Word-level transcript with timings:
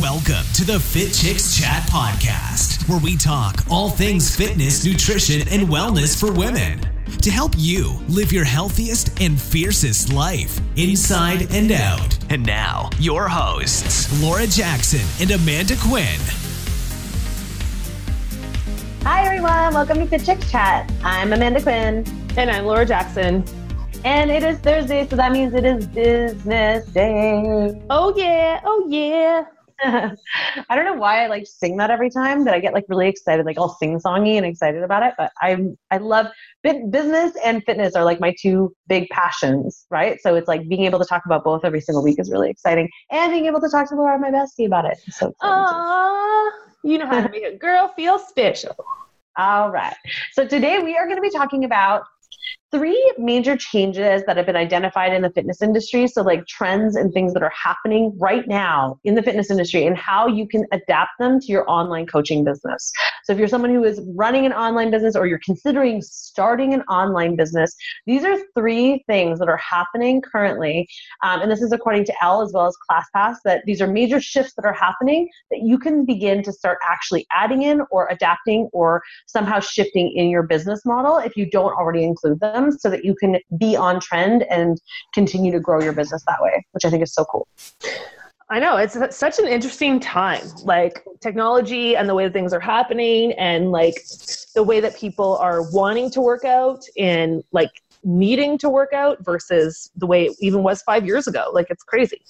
Welcome 0.00 0.44
to 0.54 0.64
the 0.64 0.78
Fit 0.78 1.12
Chicks 1.12 1.58
Chat 1.58 1.82
Podcast, 1.90 2.88
where 2.88 3.00
we 3.00 3.16
talk 3.16 3.64
all 3.68 3.90
things 3.90 4.36
fitness, 4.36 4.84
nutrition, 4.84 5.40
and 5.48 5.66
wellness 5.66 6.18
for 6.18 6.30
women 6.30 6.80
to 7.20 7.30
help 7.32 7.54
you 7.56 7.98
live 8.06 8.32
your 8.32 8.44
healthiest 8.44 9.20
and 9.20 9.40
fiercest 9.40 10.12
life 10.12 10.60
inside 10.76 11.52
and 11.52 11.72
out. 11.72 12.16
And 12.30 12.46
now, 12.46 12.90
your 13.00 13.26
hosts, 13.28 14.22
Laura 14.22 14.46
Jackson 14.46 15.00
and 15.20 15.32
Amanda 15.32 15.74
Quinn. 15.80 16.20
Hi, 19.02 19.24
everyone. 19.24 19.74
Welcome 19.74 19.98
to 19.98 20.06
Fit 20.06 20.24
Chicks 20.24 20.48
Chat. 20.48 20.92
I'm 21.02 21.32
Amanda 21.32 21.60
Quinn. 21.60 22.04
And 22.36 22.48
I'm 22.52 22.66
Laura 22.66 22.86
Jackson. 22.86 23.44
And 24.04 24.30
it 24.30 24.44
is 24.44 24.58
Thursday, 24.58 25.08
so 25.08 25.16
that 25.16 25.32
means 25.32 25.54
it 25.54 25.64
is 25.64 25.88
business 25.88 26.86
day. 26.86 27.82
Oh, 27.90 28.14
yeah. 28.16 28.60
Oh, 28.62 28.86
yeah. 28.88 29.44
I 29.84 30.74
don't 30.74 30.84
know 30.84 30.94
why 30.94 31.24
I 31.24 31.28
like 31.28 31.46
sing 31.46 31.76
that 31.76 31.90
every 31.90 32.10
time 32.10 32.44
that 32.44 32.54
I 32.54 32.58
get 32.58 32.72
like 32.72 32.84
really 32.88 33.08
excited, 33.08 33.46
like 33.46 33.58
all 33.58 33.68
sing 33.68 33.98
songy 34.00 34.36
and 34.36 34.44
excited 34.44 34.82
about 34.82 35.04
it. 35.04 35.14
But 35.16 35.30
I'm 35.40 35.78
I 35.90 35.98
love 35.98 36.26
business 36.62 37.32
and 37.44 37.62
fitness 37.64 37.94
are 37.94 38.04
like 38.04 38.18
my 38.18 38.34
two 38.40 38.74
big 38.88 39.08
passions, 39.10 39.86
right? 39.90 40.20
So 40.20 40.34
it's 40.34 40.48
like 40.48 40.68
being 40.68 40.84
able 40.84 40.98
to 40.98 41.04
talk 41.04 41.22
about 41.26 41.44
both 41.44 41.64
every 41.64 41.80
single 41.80 42.02
week 42.02 42.18
is 42.18 42.30
really 42.30 42.50
exciting, 42.50 42.88
and 43.10 43.30
being 43.30 43.46
able 43.46 43.60
to 43.60 43.68
talk 43.68 43.88
to 43.90 43.94
Laura, 43.94 44.18
my 44.18 44.30
bestie, 44.30 44.66
about 44.66 44.84
it. 44.84 44.98
So 45.10 45.32
Aww, 45.42 46.50
you 46.82 46.98
know 46.98 47.06
how 47.06 47.20
to 47.20 47.28
make 47.28 47.44
a 47.44 47.56
girl 47.56 47.92
feel 47.94 48.18
special. 48.18 48.74
All 49.36 49.70
right. 49.70 49.94
So 50.32 50.44
today 50.44 50.80
we 50.80 50.96
are 50.96 51.04
going 51.06 51.16
to 51.16 51.22
be 51.22 51.30
talking 51.30 51.64
about 51.64 52.02
three 52.70 53.12
major 53.18 53.56
changes 53.56 54.22
that 54.26 54.36
have 54.36 54.46
been 54.46 54.56
identified 54.56 55.12
in 55.12 55.22
the 55.22 55.30
fitness 55.30 55.62
industry. 55.62 56.06
So, 56.06 56.22
like 56.22 56.46
trends 56.46 56.96
and 56.96 57.12
things 57.12 57.32
that 57.34 57.42
are 57.42 57.52
happening 57.54 58.16
right 58.18 58.46
now 58.46 58.98
in 59.04 59.14
the 59.14 59.22
fitness 59.22 59.50
industry, 59.50 59.86
and 59.86 59.96
how 59.96 60.26
you 60.26 60.46
can 60.46 60.64
adapt 60.72 61.12
them 61.18 61.40
to 61.40 61.46
your 61.46 61.68
online 61.70 62.06
coaching 62.06 62.44
business. 62.44 62.92
So, 63.24 63.32
if 63.32 63.38
you're 63.38 63.48
someone 63.48 63.70
who 63.70 63.84
is 63.84 64.00
running 64.14 64.44
an 64.46 64.52
online 64.52 64.90
business 64.90 65.16
or 65.16 65.26
you're 65.26 65.40
considering 65.44 66.02
starting 66.02 66.74
an 66.74 66.82
online 66.82 67.36
business, 67.36 67.74
these 68.06 68.24
are 68.24 68.36
three 68.54 69.04
things 69.06 69.38
that 69.38 69.48
are 69.48 69.58
happening 69.58 70.20
currently. 70.20 70.88
Um, 71.22 71.40
and 71.40 71.50
this 71.50 71.62
is 71.62 71.72
according 71.72 72.04
to 72.06 72.14
L 72.22 72.42
as 72.42 72.52
well 72.52 72.66
as 72.66 72.76
ClassPass, 72.90 73.36
that 73.44 73.62
these 73.64 73.80
are 73.80 73.86
major 73.86 74.20
shifts 74.20 74.54
that 74.56 74.64
are 74.64 74.72
happening 74.72 75.28
that 75.50 75.60
you 75.62 75.78
can 75.78 76.04
begin 76.04 76.42
to 76.42 76.52
start 76.52 76.78
actually 76.88 77.26
adding 77.32 77.62
in 77.62 77.82
or 77.90 78.08
adapting 78.10 78.68
or 78.72 79.02
somehow 79.26 79.60
shifting 79.60 80.12
in 80.14 80.28
your 80.28 80.42
business 80.42 80.84
model 80.84 81.18
if 81.18 81.36
you 81.36 81.48
don't 81.48 81.72
already 81.72 82.04
include 82.04 82.40
them 82.40 82.57
them 82.58 82.72
so 82.72 82.90
that 82.90 83.04
you 83.04 83.14
can 83.14 83.38
be 83.58 83.76
on 83.76 84.00
trend 84.00 84.42
and 84.44 84.80
continue 85.14 85.52
to 85.52 85.60
grow 85.60 85.80
your 85.82 85.92
business 85.92 86.22
that 86.26 86.40
way, 86.40 86.64
which 86.72 86.84
I 86.84 86.90
think 86.90 87.02
is 87.02 87.14
so 87.14 87.24
cool. 87.24 87.46
I 88.50 88.60
know 88.60 88.78
it's 88.78 88.96
such 89.14 89.38
an 89.38 89.46
interesting 89.46 90.00
time, 90.00 90.46
like 90.64 91.04
technology 91.20 91.94
and 91.94 92.08
the 92.08 92.14
way 92.14 92.24
that 92.24 92.32
things 92.32 92.54
are 92.54 92.60
happening, 92.60 93.32
and 93.32 93.72
like 93.72 94.02
the 94.54 94.62
way 94.62 94.80
that 94.80 94.96
people 94.96 95.36
are 95.36 95.70
wanting 95.70 96.10
to 96.12 96.22
work 96.22 96.46
out 96.46 96.82
and 96.96 97.42
like 97.52 97.70
needing 98.04 98.56
to 98.58 98.70
work 98.70 98.94
out 98.94 99.22
versus 99.22 99.90
the 99.96 100.06
way 100.06 100.26
it 100.26 100.36
even 100.40 100.62
was 100.62 100.80
five 100.82 101.04
years 101.04 101.26
ago. 101.26 101.50
Like 101.52 101.66
it's 101.68 101.82
crazy. 101.82 102.22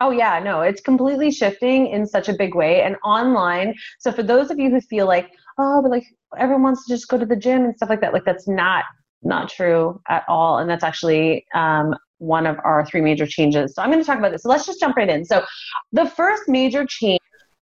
Oh, 0.00 0.10
yeah, 0.10 0.40
no, 0.40 0.62
it's 0.62 0.80
completely 0.80 1.30
shifting 1.30 1.86
in 1.86 2.08
such 2.08 2.28
a 2.28 2.32
big 2.32 2.56
way. 2.56 2.82
And 2.82 2.96
online, 3.04 3.76
so 4.00 4.10
for 4.10 4.24
those 4.24 4.50
of 4.50 4.58
you 4.58 4.68
who 4.68 4.80
feel 4.80 5.06
like, 5.06 5.30
oh, 5.58 5.80
but 5.80 5.92
like 5.92 6.06
everyone 6.36 6.64
wants 6.64 6.84
to 6.86 6.92
just 6.92 7.06
go 7.06 7.16
to 7.18 7.26
the 7.26 7.36
gym 7.36 7.64
and 7.64 7.76
stuff 7.76 7.88
like 7.88 8.00
that, 8.00 8.12
like 8.12 8.24
that's 8.24 8.48
not 8.48 8.84
not 9.22 9.48
true 9.48 10.00
at 10.08 10.24
all. 10.28 10.58
And 10.58 10.68
that's 10.68 10.84
actually 10.84 11.44
um, 11.54 11.94
one 12.18 12.46
of 12.46 12.58
our 12.64 12.86
three 12.86 13.00
major 13.00 13.26
changes. 13.26 13.74
So 13.74 13.82
I'm 13.82 13.90
going 13.90 14.00
to 14.00 14.06
talk 14.06 14.18
about 14.18 14.32
this. 14.32 14.42
So 14.42 14.48
let's 14.48 14.66
just 14.66 14.80
jump 14.80 14.96
right 14.96 15.08
in. 15.08 15.24
So 15.24 15.44
the 15.92 16.06
first 16.06 16.44
major 16.48 16.86
change 16.86 17.20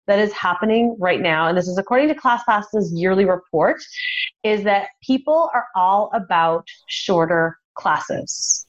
that 0.06 0.18
is 0.18 0.32
happening 0.32 0.96
right 0.98 1.20
now, 1.20 1.48
and 1.48 1.58
this 1.58 1.68
is 1.68 1.78
according 1.78 2.08
to 2.08 2.14
ClassPass's 2.14 2.92
yearly 2.94 3.24
report, 3.24 3.82
is 4.44 4.62
that 4.64 4.88
people 5.02 5.50
are 5.52 5.66
all 5.74 6.10
about 6.14 6.66
shorter 6.88 7.58
classes. 7.74 8.66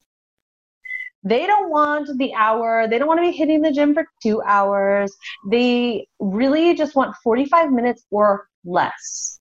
They 1.24 1.46
don't 1.46 1.70
want 1.70 2.10
the 2.18 2.34
hour. 2.34 2.88
They 2.88 2.98
don't 2.98 3.08
want 3.08 3.20
to 3.20 3.30
be 3.30 3.36
hitting 3.36 3.62
the 3.62 3.72
gym 3.72 3.94
for 3.94 4.06
two 4.24 4.42
hours. 4.44 5.16
They 5.50 6.08
really 6.20 6.76
just 6.76 6.96
want 6.96 7.16
45 7.24 7.72
minutes 7.72 8.06
or 8.12 8.48
less. 8.64 9.37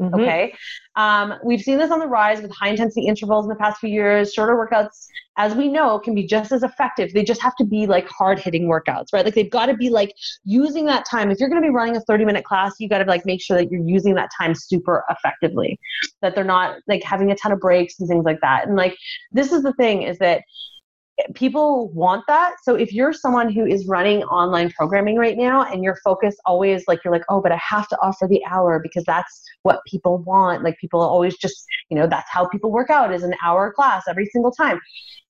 Mm-hmm. 0.00 0.14
Okay. 0.14 0.54
Um, 0.96 1.34
we've 1.44 1.60
seen 1.60 1.78
this 1.78 1.90
on 1.90 1.98
the 1.98 2.06
rise 2.06 2.42
with 2.42 2.50
high 2.50 2.68
intensity 2.68 3.06
intervals 3.06 3.46
in 3.46 3.48
the 3.48 3.56
past 3.56 3.78
few 3.78 3.88
years. 3.88 4.32
Shorter 4.32 4.54
workouts, 4.54 5.06
as 5.38 5.54
we 5.54 5.68
know, 5.68 5.98
can 5.98 6.14
be 6.14 6.26
just 6.26 6.52
as 6.52 6.62
effective. 6.62 7.12
They 7.12 7.24
just 7.24 7.40
have 7.42 7.56
to 7.56 7.64
be 7.64 7.86
like 7.86 8.06
hard 8.08 8.38
hitting 8.38 8.68
workouts, 8.68 9.06
right? 9.12 9.24
Like 9.24 9.34
they've 9.34 9.50
got 9.50 9.66
to 9.66 9.74
be 9.74 9.88
like 9.88 10.14
using 10.44 10.84
that 10.86 11.06
time. 11.10 11.30
If 11.30 11.40
you're 11.40 11.48
going 11.48 11.62
to 11.62 11.66
be 11.66 11.72
running 11.72 11.96
a 11.96 12.00
30 12.00 12.24
minute 12.24 12.44
class, 12.44 12.74
you 12.78 12.88
got 12.88 12.98
to 12.98 13.04
like 13.04 13.24
make 13.24 13.40
sure 13.40 13.56
that 13.56 13.70
you're 13.70 13.86
using 13.86 14.14
that 14.14 14.30
time 14.38 14.54
super 14.54 15.04
effectively, 15.08 15.78
that 16.20 16.34
they're 16.34 16.44
not 16.44 16.76
like 16.86 17.02
having 17.02 17.30
a 17.30 17.36
ton 17.36 17.52
of 17.52 17.60
breaks 17.60 17.98
and 17.98 18.08
things 18.08 18.24
like 18.24 18.40
that. 18.42 18.66
And 18.66 18.76
like 18.76 18.96
this 19.32 19.52
is 19.52 19.62
the 19.62 19.72
thing 19.74 20.02
is 20.02 20.18
that 20.18 20.42
people 21.34 21.88
want 21.90 22.24
that. 22.26 22.56
So 22.62 22.74
if 22.74 22.92
you're 22.92 23.12
someone 23.12 23.50
who 23.50 23.64
is 23.64 23.86
running 23.86 24.22
online 24.24 24.70
programming 24.70 25.16
right 25.16 25.36
now 25.36 25.62
and 25.64 25.82
your 25.82 25.96
focus 26.04 26.36
always 26.44 26.84
like 26.86 27.02
you're 27.04 27.12
like, 27.12 27.24
oh, 27.28 27.40
but 27.40 27.52
I 27.52 27.56
have 27.56 27.88
to 27.88 27.98
offer 28.02 28.26
the 28.26 28.42
hour 28.50 28.80
because 28.82 29.04
that's 29.04 29.42
what 29.62 29.80
people 29.86 30.18
want. 30.18 30.62
Like 30.62 30.76
people 30.78 31.00
always 31.00 31.36
just, 31.36 31.64
you 31.88 31.96
know, 31.96 32.06
that's 32.06 32.30
how 32.30 32.46
people 32.48 32.70
work 32.70 32.90
out 32.90 33.14
is 33.14 33.22
an 33.22 33.34
hour 33.44 33.72
class 33.72 34.04
every 34.08 34.26
single 34.26 34.52
time 34.52 34.78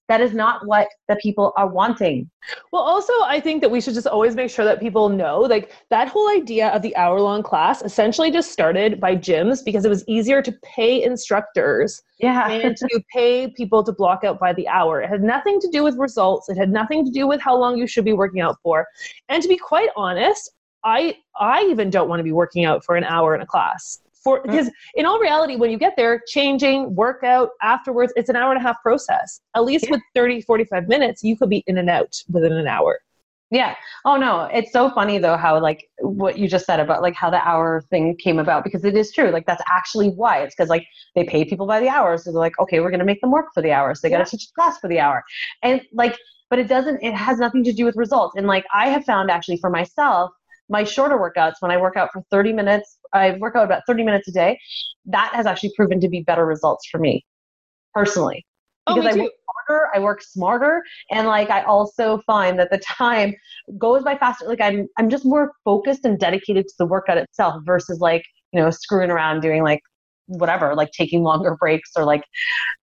that 0.08 0.20
is 0.20 0.32
not 0.32 0.66
what 0.66 0.88
the 1.08 1.16
people 1.16 1.52
are 1.56 1.66
wanting. 1.68 2.30
Well, 2.72 2.82
also, 2.82 3.12
I 3.24 3.40
think 3.40 3.60
that 3.62 3.70
we 3.70 3.80
should 3.80 3.94
just 3.94 4.06
always 4.06 4.36
make 4.36 4.50
sure 4.50 4.64
that 4.64 4.80
people 4.80 5.08
know 5.08 5.40
like 5.40 5.72
that 5.90 6.08
whole 6.08 6.28
idea 6.30 6.68
of 6.68 6.82
the 6.82 6.94
hour 6.96 7.20
long 7.20 7.42
class 7.42 7.82
essentially 7.82 8.30
just 8.30 8.52
started 8.52 9.00
by 9.00 9.16
gyms 9.16 9.64
because 9.64 9.84
it 9.84 9.88
was 9.88 10.04
easier 10.06 10.42
to 10.42 10.52
pay 10.62 11.02
instructors 11.02 12.02
yeah. 12.18 12.48
and 12.50 12.76
to 12.76 13.02
pay 13.12 13.48
people 13.48 13.82
to 13.82 13.92
block 13.92 14.22
out 14.24 14.38
by 14.38 14.52
the 14.52 14.68
hour. 14.68 15.00
It 15.00 15.08
had 15.08 15.22
nothing 15.22 15.60
to 15.60 15.68
do 15.68 15.82
with 15.82 15.96
results, 15.96 16.48
it 16.48 16.56
had 16.56 16.70
nothing 16.70 17.04
to 17.04 17.10
do 17.10 17.26
with 17.26 17.40
how 17.40 17.56
long 17.56 17.76
you 17.76 17.86
should 17.86 18.04
be 18.04 18.12
working 18.12 18.40
out 18.40 18.58
for. 18.62 18.86
And 19.28 19.42
to 19.42 19.48
be 19.48 19.56
quite 19.56 19.90
honest, 19.96 20.50
I 20.84 21.16
I 21.38 21.62
even 21.62 21.90
don't 21.90 22.08
want 22.08 22.20
to 22.20 22.24
be 22.24 22.32
working 22.32 22.64
out 22.64 22.84
for 22.84 22.96
an 22.96 23.04
hour 23.04 23.34
in 23.34 23.40
a 23.40 23.46
class 23.46 24.00
for 24.26 24.40
mm. 24.40 24.50
because 24.50 24.70
in 24.96 25.06
all 25.06 25.18
reality 25.20 25.56
when 25.56 25.70
you 25.70 25.78
get 25.78 25.94
there 25.96 26.20
changing 26.26 26.94
workout 26.94 27.50
afterwards 27.62 28.12
it's 28.16 28.28
an 28.28 28.36
hour 28.36 28.52
and 28.52 28.60
a 28.60 28.62
half 28.62 28.76
process 28.82 29.40
at 29.54 29.64
least 29.64 29.84
yeah. 29.84 29.92
with 29.92 30.00
30 30.14 30.42
45 30.42 30.88
minutes 30.88 31.22
you 31.22 31.36
could 31.36 31.48
be 31.48 31.62
in 31.66 31.78
and 31.78 31.88
out 31.88 32.14
within 32.28 32.52
an 32.52 32.66
hour 32.66 32.98
yeah. 33.50 33.76
Oh 34.04 34.16
no, 34.16 34.48
it's 34.52 34.72
so 34.72 34.90
funny 34.90 35.18
though 35.18 35.36
how 35.36 35.60
like 35.60 35.88
what 36.00 36.36
you 36.36 36.48
just 36.48 36.66
said 36.66 36.80
about 36.80 37.00
like 37.00 37.14
how 37.14 37.30
the 37.30 37.46
hour 37.46 37.80
thing 37.90 38.16
came 38.16 38.40
about 38.40 38.64
because 38.64 38.84
it 38.84 38.96
is 38.96 39.12
true. 39.12 39.30
Like 39.30 39.46
that's 39.46 39.62
actually 39.68 40.08
why. 40.08 40.40
It's 40.40 40.54
because 40.54 40.68
like 40.68 40.84
they 41.14 41.22
pay 41.22 41.44
people 41.44 41.66
by 41.66 41.78
the 41.78 41.88
hour, 41.88 42.18
so 42.18 42.32
they're 42.32 42.40
like, 42.40 42.58
okay, 42.58 42.80
we're 42.80 42.90
gonna 42.90 43.04
make 43.04 43.20
them 43.20 43.30
work 43.30 43.46
for 43.54 43.62
the 43.62 43.70
hour, 43.70 43.94
so 43.94 44.00
they 44.02 44.10
gotta 44.10 44.22
yeah. 44.22 44.38
teach 44.38 44.48
class 44.56 44.78
for 44.78 44.88
the 44.88 44.98
hour, 44.98 45.22
and 45.62 45.80
like, 45.92 46.18
but 46.50 46.58
it 46.58 46.66
doesn't. 46.66 47.00
It 47.02 47.14
has 47.14 47.38
nothing 47.38 47.62
to 47.64 47.72
do 47.72 47.84
with 47.84 47.94
results. 47.94 48.34
And 48.36 48.48
like 48.48 48.64
I 48.74 48.88
have 48.88 49.04
found 49.04 49.30
actually 49.30 49.58
for 49.58 49.70
myself, 49.70 50.32
my 50.68 50.84
shorter 50.84 51.16
workouts 51.16 51.54
when 51.60 51.70
I 51.70 51.76
work 51.76 51.96
out 51.96 52.10
for 52.12 52.22
30 52.30 52.52
minutes, 52.52 52.98
I 53.12 53.32
work 53.38 53.56
out 53.56 53.64
about 53.64 53.82
30 53.86 54.04
minutes 54.04 54.28
a 54.28 54.32
day. 54.32 54.58
That 55.06 55.32
has 55.34 55.46
actually 55.46 55.72
proven 55.76 56.00
to 56.00 56.08
be 56.08 56.22
better 56.22 56.44
results 56.44 56.86
for 56.90 56.98
me 56.98 57.24
personally. 57.94 58.44
Oh, 58.86 58.94
because 58.94 59.16
oh, 59.16 59.18
I 59.18 59.22
work 59.22 59.32
harder, 59.66 59.88
I 59.94 59.98
work 59.98 60.22
smarter, 60.22 60.82
and 61.10 61.26
like 61.26 61.50
I 61.50 61.62
also 61.62 62.20
find 62.26 62.58
that 62.58 62.70
the 62.70 62.78
time 62.78 63.34
goes 63.78 64.02
by 64.02 64.16
faster. 64.16 64.46
Like 64.46 64.60
I'm 64.60 64.86
I'm 64.98 65.10
just 65.10 65.24
more 65.24 65.52
focused 65.64 66.04
and 66.04 66.18
dedicated 66.18 66.68
to 66.68 66.74
the 66.78 66.86
workout 66.86 67.18
itself 67.18 67.62
versus 67.64 68.00
like, 68.00 68.24
you 68.52 68.60
know, 68.60 68.70
screwing 68.70 69.10
around 69.10 69.40
doing 69.40 69.62
like 69.62 69.80
whatever, 70.26 70.74
like 70.74 70.90
taking 70.92 71.22
longer 71.22 71.56
breaks 71.56 71.90
or 71.96 72.04
like 72.04 72.22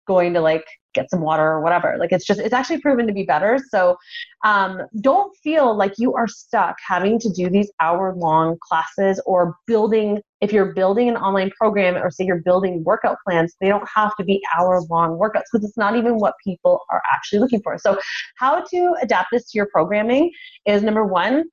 going 0.06 0.34
to 0.34 0.40
like 0.40 0.64
get 0.94 1.10
some 1.10 1.20
water 1.20 1.42
or 1.42 1.60
whatever. 1.60 1.96
Like 1.98 2.12
it's 2.12 2.24
just, 2.24 2.40
it's 2.40 2.52
actually 2.52 2.80
proven 2.80 3.06
to 3.06 3.12
be 3.12 3.24
better. 3.24 3.58
So 3.70 3.96
um, 4.44 4.82
don't 5.00 5.34
feel 5.36 5.76
like 5.76 5.94
you 5.98 6.14
are 6.14 6.26
stuck 6.26 6.76
having 6.86 7.18
to 7.20 7.30
do 7.30 7.48
these 7.48 7.70
hour 7.80 8.14
long 8.14 8.58
classes 8.60 9.20
or 9.26 9.56
building, 9.66 10.20
if 10.40 10.52
you're 10.52 10.72
building 10.72 11.08
an 11.08 11.16
online 11.16 11.50
program 11.50 11.96
or 11.96 12.10
say 12.10 12.24
you're 12.24 12.42
building 12.42 12.82
workout 12.84 13.18
plans, 13.26 13.54
they 13.60 13.68
don't 13.68 13.88
have 13.94 14.14
to 14.16 14.24
be 14.24 14.42
hour 14.56 14.80
long 14.90 15.18
workouts 15.18 15.44
because 15.52 15.64
it's 15.64 15.78
not 15.78 15.96
even 15.96 16.16
what 16.16 16.34
people 16.44 16.80
are 16.90 17.02
actually 17.12 17.38
looking 17.38 17.62
for. 17.62 17.78
So, 17.78 17.98
how 18.36 18.60
to 18.60 18.94
adapt 19.00 19.28
this 19.32 19.50
to 19.50 19.58
your 19.58 19.66
programming 19.72 20.32
is 20.66 20.82
number 20.82 21.04
one, 21.04 21.44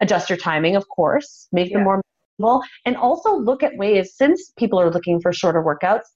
adjust 0.00 0.28
your 0.28 0.38
timing, 0.38 0.76
of 0.76 0.88
course, 0.88 1.48
make 1.52 1.70
yeah. 1.70 1.78
them 1.78 1.84
more 1.84 2.02
and 2.86 2.96
also 2.96 3.34
look 3.36 3.62
at 3.62 3.76
ways 3.76 4.14
since 4.16 4.52
people 4.58 4.80
are 4.80 4.90
looking 4.90 5.20
for 5.20 5.32
shorter 5.32 5.62
workouts 5.62 6.06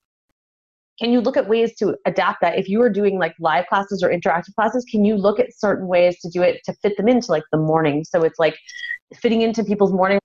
can 0.98 1.12
you 1.12 1.20
look 1.20 1.36
at 1.36 1.48
ways 1.48 1.74
to 1.76 1.96
adapt 2.06 2.40
that? 2.40 2.58
If 2.58 2.68
you 2.68 2.80
are 2.82 2.90
doing 2.90 3.18
like 3.18 3.34
live 3.38 3.66
classes 3.66 4.02
or 4.02 4.08
interactive 4.08 4.54
classes 4.54 4.84
can 4.90 5.04
you 5.04 5.16
look 5.16 5.38
at 5.38 5.54
certain 5.56 5.86
ways 5.86 6.18
to 6.20 6.30
do 6.30 6.42
it 6.42 6.60
to 6.64 6.72
fit 6.74 6.96
them 6.96 7.08
into 7.08 7.30
like 7.30 7.44
the 7.52 7.58
morning? 7.58 8.04
So 8.04 8.22
it's 8.22 8.38
like 8.38 8.56
fitting 9.14 9.42
into 9.42 9.64
people's 9.64 9.92
morning 9.92 10.18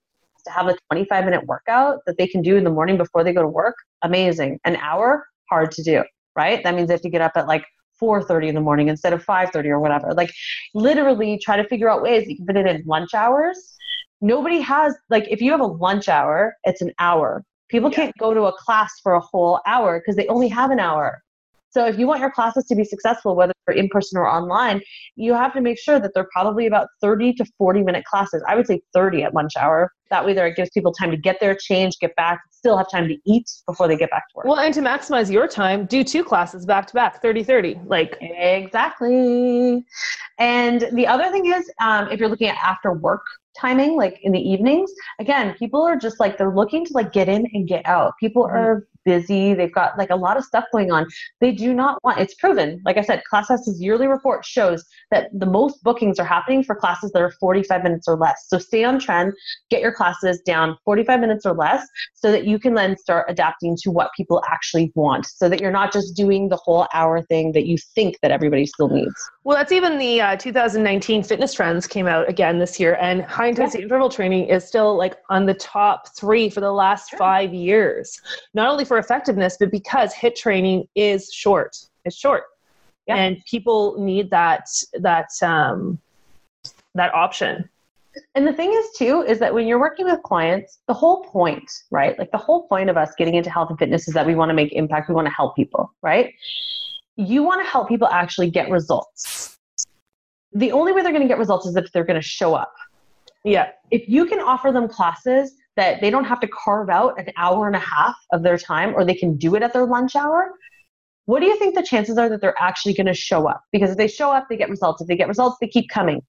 to 0.45 0.51
have 0.51 0.67
a 0.67 0.75
25 0.91 1.25
minute 1.25 1.45
workout 1.45 1.99
that 2.07 2.17
they 2.17 2.27
can 2.27 2.41
do 2.41 2.55
in 2.55 2.63
the 2.63 2.71
morning 2.71 2.97
before 2.97 3.23
they 3.23 3.33
go 3.33 3.41
to 3.41 3.47
work? 3.47 3.75
Amazing. 4.01 4.59
An 4.65 4.75
hour? 4.77 5.25
Hard 5.49 5.71
to 5.73 5.83
do 5.83 6.03
right? 6.35 6.63
That 6.63 6.75
means 6.75 6.87
they 6.87 6.93
have 6.93 7.01
to 7.01 7.09
get 7.09 7.21
up 7.21 7.33
at 7.35 7.47
like 7.47 7.63
4.30 8.01 8.49
in 8.49 8.55
the 8.55 8.61
morning 8.61 8.87
instead 8.87 9.13
of 9.13 9.25
5.30 9.25 9.65
or 9.65 9.79
whatever. 9.79 10.13
Like 10.13 10.31
literally 10.73 11.39
try 11.41 11.57
to 11.57 11.67
figure 11.67 11.89
out 11.89 12.01
ways 12.01 12.27
you 12.27 12.35
can 12.37 12.45
fit 12.45 12.57
it 12.57 12.67
in 12.67 12.83
lunch 12.85 13.13
hours. 13.13 13.75
Nobody 14.21 14.59
has 14.61 14.95
like 15.09 15.27
if 15.29 15.41
you 15.41 15.51
have 15.51 15.61
a 15.61 15.65
lunch 15.65 16.07
hour, 16.07 16.55
it's 16.63 16.81
an 16.81 16.91
hour. 16.99 17.43
People 17.71 17.89
Yeah. 17.89 17.95
can't 17.95 18.17
go 18.19 18.33
to 18.33 18.43
a 18.43 18.53
class 18.53 18.91
for 19.01 19.13
a 19.13 19.19
whole 19.19 19.59
hour 19.65 19.99
because 19.99 20.15
they 20.15 20.27
only 20.27 20.49
have 20.49 20.71
an 20.71 20.79
hour. 20.79 21.23
So 21.71 21.85
if 21.85 21.97
you 21.97 22.05
want 22.05 22.19
your 22.19 22.31
classes 22.31 22.65
to 22.65 22.75
be 22.75 22.83
successful, 22.83 23.33
whether 23.33 23.53
they're 23.65 23.77
in 23.77 23.87
person 23.87 24.19
or 24.19 24.27
online, 24.27 24.81
you 25.15 25.33
have 25.33 25.53
to 25.53 25.61
make 25.61 25.79
sure 25.79 26.01
that 26.01 26.11
they're 26.13 26.27
probably 26.33 26.67
about 26.67 26.89
30 26.99 27.33
to 27.35 27.45
40 27.57 27.81
minute 27.83 28.03
classes. 28.03 28.43
I 28.45 28.57
would 28.57 28.67
say 28.67 28.81
30 28.93 29.23
at 29.23 29.33
lunch 29.33 29.53
hour. 29.57 29.89
That 30.09 30.25
way 30.25 30.33
there 30.33 30.45
it 30.47 30.57
gives 30.57 30.69
people 30.71 30.91
time 30.91 31.11
to 31.11 31.17
get 31.17 31.37
there, 31.39 31.55
change, 31.55 31.97
get 32.01 32.13
back, 32.17 32.41
still 32.51 32.75
have 32.77 32.91
time 32.91 33.07
to 33.07 33.17
eat 33.25 33.49
before 33.65 33.87
they 33.87 33.95
get 33.95 34.09
back 34.09 34.27
to 34.29 34.33
work. 34.35 34.47
Well, 34.47 34.59
and 34.59 34.73
to 34.73 34.81
maximize 34.81 35.31
your 35.31 35.47
time, 35.47 35.85
do 35.85 36.03
two 36.03 36.25
classes 36.25 36.65
back 36.65 36.87
to 36.87 36.93
back, 36.93 37.21
30 37.21 37.41
30. 37.41 37.79
Like, 37.85 38.17
Exactly. 38.19 39.85
And 40.39 40.89
the 40.91 41.07
other 41.07 41.31
thing 41.31 41.45
is, 41.45 41.71
um, 41.79 42.09
if 42.09 42.19
you're 42.19 42.27
looking 42.27 42.49
at 42.49 42.57
after 42.57 42.91
work 42.91 43.23
timing, 43.59 43.95
like 43.95 44.19
in 44.23 44.31
the 44.31 44.39
evenings, 44.39 44.91
again, 45.19 45.55
people 45.57 45.81
are 45.81 45.97
just 45.97 46.19
like, 46.19 46.37
they're 46.37 46.55
looking 46.55 46.85
to 46.85 46.93
like 46.93 47.11
get 47.11 47.29
in 47.29 47.45
and 47.53 47.67
get 47.67 47.85
out. 47.85 48.13
People 48.19 48.43
Mhm. 48.43 48.51
are 48.55 48.87
busy. 49.05 49.53
They've 49.53 49.73
got 49.73 49.97
like 49.97 50.09
a 50.09 50.15
lot 50.15 50.37
of 50.37 50.43
stuff 50.43 50.65
going 50.71 50.91
on. 50.91 51.05
They 51.39 51.51
do 51.51 51.73
not 51.73 51.99
want, 52.03 52.19
it's 52.19 52.35
proven. 52.35 52.81
Like 52.85 52.97
I 52.97 53.01
said, 53.01 53.21
ClassPass's 53.31 53.79
yearly 53.81 54.07
report 54.07 54.45
shows 54.45 54.83
that 55.11 55.29
the 55.33 55.45
most 55.45 55.83
bookings 55.83 56.19
are 56.19 56.25
happening 56.25 56.63
for 56.63 56.75
classes 56.75 57.11
that 57.11 57.21
are 57.21 57.31
45 57.39 57.83
minutes 57.83 58.07
or 58.07 58.17
less. 58.17 58.45
So 58.47 58.57
stay 58.57 58.83
on 58.83 58.99
trend, 58.99 59.33
get 59.69 59.81
your 59.81 59.91
classes 59.91 60.41
down 60.45 60.77
45 60.85 61.19
minutes 61.19 61.45
or 61.45 61.53
less 61.53 61.87
so 62.13 62.31
that 62.31 62.45
you 62.45 62.59
can 62.59 62.73
then 62.73 62.97
start 62.97 63.25
adapting 63.29 63.75
to 63.83 63.91
what 63.91 64.11
people 64.15 64.41
actually 64.49 64.91
want 64.95 65.25
so 65.25 65.49
that 65.49 65.61
you're 65.61 65.71
not 65.71 65.91
just 65.91 66.15
doing 66.15 66.49
the 66.49 66.57
whole 66.57 66.87
hour 66.93 67.21
thing 67.23 67.51
that 67.53 67.65
you 67.65 67.77
think 67.95 68.17
that 68.21 68.31
everybody 68.31 68.65
still 68.65 68.89
needs. 68.89 69.13
well, 69.43 69.57
that's 69.57 69.71
even 69.71 69.97
the 69.97 70.21
uh, 70.21 70.35
2019 70.35 71.23
fitness 71.23 71.53
trends 71.53 71.87
came 71.87 72.07
out 72.07 72.27
again 72.29 72.59
this 72.59 72.79
year, 72.79 72.97
and 73.01 73.23
high 73.23 73.47
intensity 73.47 73.83
interval 73.83 74.09
training 74.09 74.47
is 74.47 74.63
still 74.65 74.95
like 74.95 75.15
on 75.29 75.45
the 75.45 75.53
top 75.53 76.07
three 76.15 76.49
for 76.49 76.61
the 76.61 76.71
last 76.71 77.09
Sure. 77.09 77.19
five 77.19 77.53
years. 77.53 78.21
Not 78.53 78.69
only 78.69 78.85
for 78.91 78.97
effectiveness, 78.97 79.55
but 79.57 79.71
because 79.71 80.13
HIIT 80.13 80.35
training 80.35 80.85
is 80.95 81.31
short. 81.31 81.77
It's 82.03 82.17
short, 82.17 82.43
Yeah. 83.07 83.15
and 83.15 83.37
people 83.49 83.95
need 83.97 84.29
that 84.31 84.65
that 84.95 85.29
um, 85.41 85.97
that 86.93 87.13
option. 87.15 87.69
And 88.35 88.45
the 88.45 88.51
thing 88.51 88.73
is, 88.73 88.85
too, 88.97 89.21
is 89.21 89.39
that 89.39 89.53
when 89.53 89.65
you're 89.65 89.79
working 89.79 90.07
with 90.07 90.21
clients, 90.23 90.79
the 90.89 90.93
whole 90.93 91.23
point, 91.23 91.71
right? 91.89 92.19
Like 92.19 92.31
the 92.31 92.37
whole 92.37 92.67
point 92.67 92.89
of 92.89 92.97
us 92.97 93.11
getting 93.17 93.35
into 93.35 93.49
health 93.49 93.69
and 93.69 93.79
fitness 93.79 94.09
is 94.09 94.13
that 94.13 94.25
we 94.25 94.35
want 94.35 94.49
to 94.49 94.53
make 94.53 94.73
impact, 94.73 95.07
we 95.07 95.15
want 95.15 95.27
to 95.27 95.33
help 95.33 95.55
people, 95.55 95.93
right? 96.01 96.33
You 97.15 97.43
want 97.43 97.63
to 97.63 97.69
help 97.71 97.87
people 97.87 98.09
actually 98.09 98.49
get 98.49 98.69
results. 98.69 99.57
The 100.51 100.73
only 100.73 100.91
way 100.91 101.01
they're 101.01 101.13
going 101.13 101.27
to 101.29 101.29
get 101.29 101.37
results 101.37 101.65
is 101.65 101.77
if 101.77 101.89
they're 101.93 102.03
going 102.03 102.19
to 102.19 102.27
show 102.27 102.55
up. 102.55 102.73
Yeah, 103.45 103.69
if 103.89 104.09
you 104.09 104.25
can 104.25 104.41
offer 104.41 104.73
them 104.73 104.89
classes 104.89 105.55
that 105.77 106.01
they 106.01 106.09
don't 106.09 106.25
have 106.25 106.39
to 106.41 106.47
carve 106.47 106.89
out 106.89 107.19
an 107.19 107.27
hour 107.37 107.67
and 107.67 107.75
a 107.75 107.79
half 107.79 108.15
of 108.31 108.43
their 108.43 108.57
time 108.57 108.93
or 108.93 109.05
they 109.05 109.15
can 109.15 109.37
do 109.37 109.55
it 109.55 109.63
at 109.63 109.73
their 109.73 109.85
lunch 109.85 110.15
hour. 110.15 110.51
What 111.25 111.39
do 111.39 111.45
you 111.45 111.57
think 111.57 111.75
the 111.75 111.83
chances 111.83 112.17
are 112.17 112.27
that 112.29 112.41
they're 112.41 112.59
actually 112.59 112.93
going 112.93 113.07
to 113.07 113.13
show 113.13 113.47
up? 113.47 113.61
Because 113.71 113.91
if 113.91 113.97
they 113.97 114.07
show 114.07 114.31
up 114.31 114.47
they 114.49 114.57
get 114.57 114.69
results. 114.69 115.01
If 115.01 115.07
they 115.07 115.15
get 115.15 115.27
results 115.27 115.57
they 115.61 115.67
keep 115.67 115.89
coming. 115.89 116.21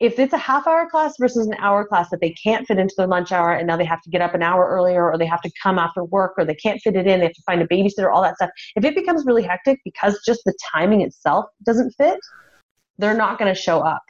If 0.00 0.18
it's 0.18 0.32
a 0.32 0.38
half 0.38 0.66
hour 0.66 0.88
class 0.90 1.14
versus 1.20 1.46
an 1.46 1.54
hour 1.54 1.86
class 1.86 2.10
that 2.10 2.20
they 2.20 2.30
can't 2.30 2.66
fit 2.66 2.78
into 2.78 2.94
their 2.96 3.06
lunch 3.06 3.30
hour 3.30 3.54
and 3.54 3.66
now 3.66 3.76
they 3.76 3.84
have 3.84 4.02
to 4.02 4.10
get 4.10 4.20
up 4.20 4.34
an 4.34 4.42
hour 4.42 4.68
earlier 4.68 5.08
or 5.08 5.16
they 5.16 5.26
have 5.26 5.40
to 5.42 5.50
come 5.62 5.78
after 5.78 6.02
work 6.04 6.34
or 6.36 6.44
they 6.44 6.56
can't 6.56 6.80
fit 6.80 6.96
it 6.96 7.06
in 7.06 7.20
they 7.20 7.26
have 7.26 7.32
to 7.32 7.42
find 7.46 7.62
a 7.62 7.68
babysitter 7.68 8.12
all 8.12 8.22
that 8.22 8.34
stuff. 8.34 8.50
If 8.74 8.84
it 8.84 8.96
becomes 8.96 9.24
really 9.24 9.44
hectic 9.44 9.78
because 9.84 10.20
just 10.26 10.40
the 10.44 10.54
timing 10.72 11.02
itself 11.02 11.46
doesn't 11.64 11.92
fit 11.92 12.18
they're 12.98 13.16
not 13.16 13.38
going 13.38 13.52
to 13.52 13.60
show 13.60 13.80
up 13.80 14.02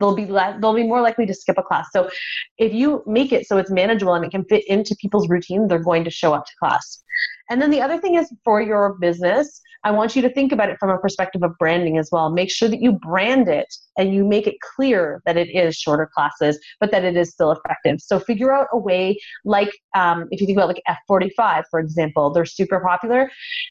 they'll 0.00 0.16
be 0.16 0.26
less, 0.26 0.58
they'll 0.60 0.74
be 0.74 0.86
more 0.86 1.00
likely 1.00 1.26
to 1.26 1.34
skip 1.34 1.58
a 1.58 1.62
class. 1.62 1.86
So 1.92 2.10
if 2.58 2.72
you 2.72 3.04
make 3.06 3.32
it 3.32 3.46
so 3.46 3.58
it's 3.58 3.70
manageable 3.70 4.14
and 4.14 4.24
it 4.24 4.30
can 4.30 4.44
fit 4.44 4.66
into 4.66 4.96
people's 5.00 5.28
routine 5.28 5.68
they're 5.68 5.78
going 5.78 6.04
to 6.04 6.10
show 6.10 6.32
up 6.32 6.46
to 6.46 6.52
class. 6.58 7.02
And 7.50 7.60
then 7.60 7.70
the 7.70 7.80
other 7.80 7.98
thing 7.98 8.14
is 8.14 8.32
for 8.44 8.60
your 8.60 8.96
business 9.00 9.60
i 9.84 9.90
want 9.90 10.14
you 10.16 10.22
to 10.22 10.30
think 10.30 10.52
about 10.52 10.68
it 10.68 10.78
from 10.78 10.90
a 10.90 10.98
perspective 10.98 11.42
of 11.42 11.56
branding 11.58 11.98
as 11.98 12.08
well. 12.12 12.30
Make 12.30 12.50
sure 12.50 12.68
that 12.68 12.80
you 12.80 12.92
brand 12.92 13.48
it 13.48 13.72
and 13.96 14.14
you 14.14 14.24
make 14.24 14.46
it 14.46 14.56
clear 14.74 15.22
that 15.26 15.36
it 15.36 15.48
is 15.54 15.76
shorter 15.76 16.10
classes 16.12 16.58
but 16.78 16.90
that 16.90 17.04
it 17.04 17.16
is 17.16 17.30
still 17.30 17.52
effective. 17.52 18.00
So 18.00 18.18
figure 18.18 18.52
out 18.52 18.68
a 18.72 18.78
way 18.78 19.18
like 19.44 19.70
um, 19.94 20.28
if 20.30 20.40
you 20.40 20.46
think 20.46 20.58
about 20.58 20.68
like 20.68 20.82
f45 21.08 21.64
for 21.70 21.80
example 21.80 22.30
they're 22.30 22.44
super 22.44 22.80
popular. 22.80 23.30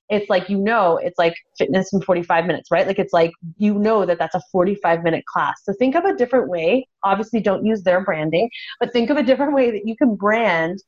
It's 0.10 0.30
like 0.30 0.50
you 0.50 0.58
know 0.58 0.98
it's 0.98 1.18
like 1.18 1.36
fitness 1.58 1.94
in 1.94 2.02
45 2.02 2.46
minutes 2.46 2.70
right? 2.72 2.88
Like 2.88 3.00
it's 3.00 3.14
like 3.14 3.32
you 3.58 3.74
know 3.74 4.06
that 4.06 4.20
that's 4.20 4.36
a 4.36 4.42
45 4.52 5.04
minute 5.04 5.26
class. 5.26 5.62
So 5.64 5.74
think 5.74 5.96
of 5.96 6.06
a 6.06 6.16
different 6.16 6.50
way. 6.50 6.88
Obviously 7.04 7.40
don't 7.40 7.66
use 7.66 7.84
their 7.84 8.04
branding 8.04 8.50
but 8.80 8.92
think 8.92 9.10
of 9.10 9.18
a 9.18 9.24
different 9.24 9.54
way 9.54 9.72
that 9.72 9.86
you 9.86 9.96
can 9.96 10.16
brand 10.16 10.80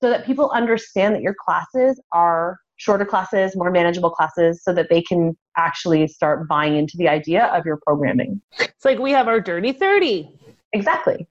so 0.00 0.10
that 0.10 0.26
people 0.26 0.50
understand 0.50 1.14
that 1.14 1.22
your 1.22 1.34
classes 1.34 2.00
are 2.12 2.58
shorter 2.76 3.04
classes 3.04 3.56
more 3.56 3.70
manageable 3.70 4.10
classes 4.10 4.62
so 4.62 4.72
that 4.72 4.88
they 4.88 5.02
can 5.02 5.36
actually 5.56 6.06
start 6.06 6.46
buying 6.48 6.76
into 6.76 6.96
the 6.96 7.08
idea 7.08 7.46
of 7.46 7.64
your 7.64 7.78
programming. 7.78 8.40
It's 8.58 8.84
like 8.84 8.98
we 8.98 9.12
have 9.12 9.28
our 9.28 9.40
dirty 9.40 9.72
30. 9.72 10.30
exactly. 10.72 11.26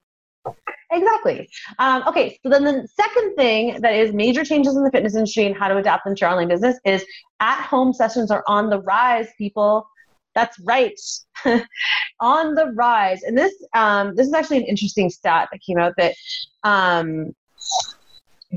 Exactly. 0.92 1.48
Um, 1.78 2.04
okay 2.06 2.38
so 2.42 2.48
then 2.48 2.64
the 2.64 2.86
second 2.94 3.34
thing 3.34 3.80
that 3.80 3.94
is 3.94 4.12
major 4.12 4.44
changes 4.44 4.76
in 4.76 4.84
the 4.84 4.90
fitness 4.90 5.14
industry 5.14 5.46
and 5.46 5.56
how 5.56 5.68
to 5.68 5.76
adapt 5.76 6.04
them 6.04 6.14
to 6.14 6.20
your 6.20 6.30
online 6.30 6.48
business 6.48 6.78
is 6.84 7.04
at 7.40 7.60
home 7.62 7.92
sessions 7.92 8.30
are 8.30 8.44
on 8.46 8.70
the 8.70 8.80
rise 8.82 9.28
people. 9.36 9.88
That's 10.34 10.58
right. 10.60 10.98
On 12.20 12.54
the 12.54 12.72
rise. 12.74 13.22
And 13.22 13.36
this 13.36 13.54
um, 13.74 14.14
this 14.16 14.26
is 14.26 14.34
actually 14.34 14.58
an 14.58 14.64
interesting 14.64 15.08
stat 15.08 15.48
that 15.50 15.60
came 15.66 15.78
out 15.78 15.94
that 15.96 16.14
um, 16.62 17.34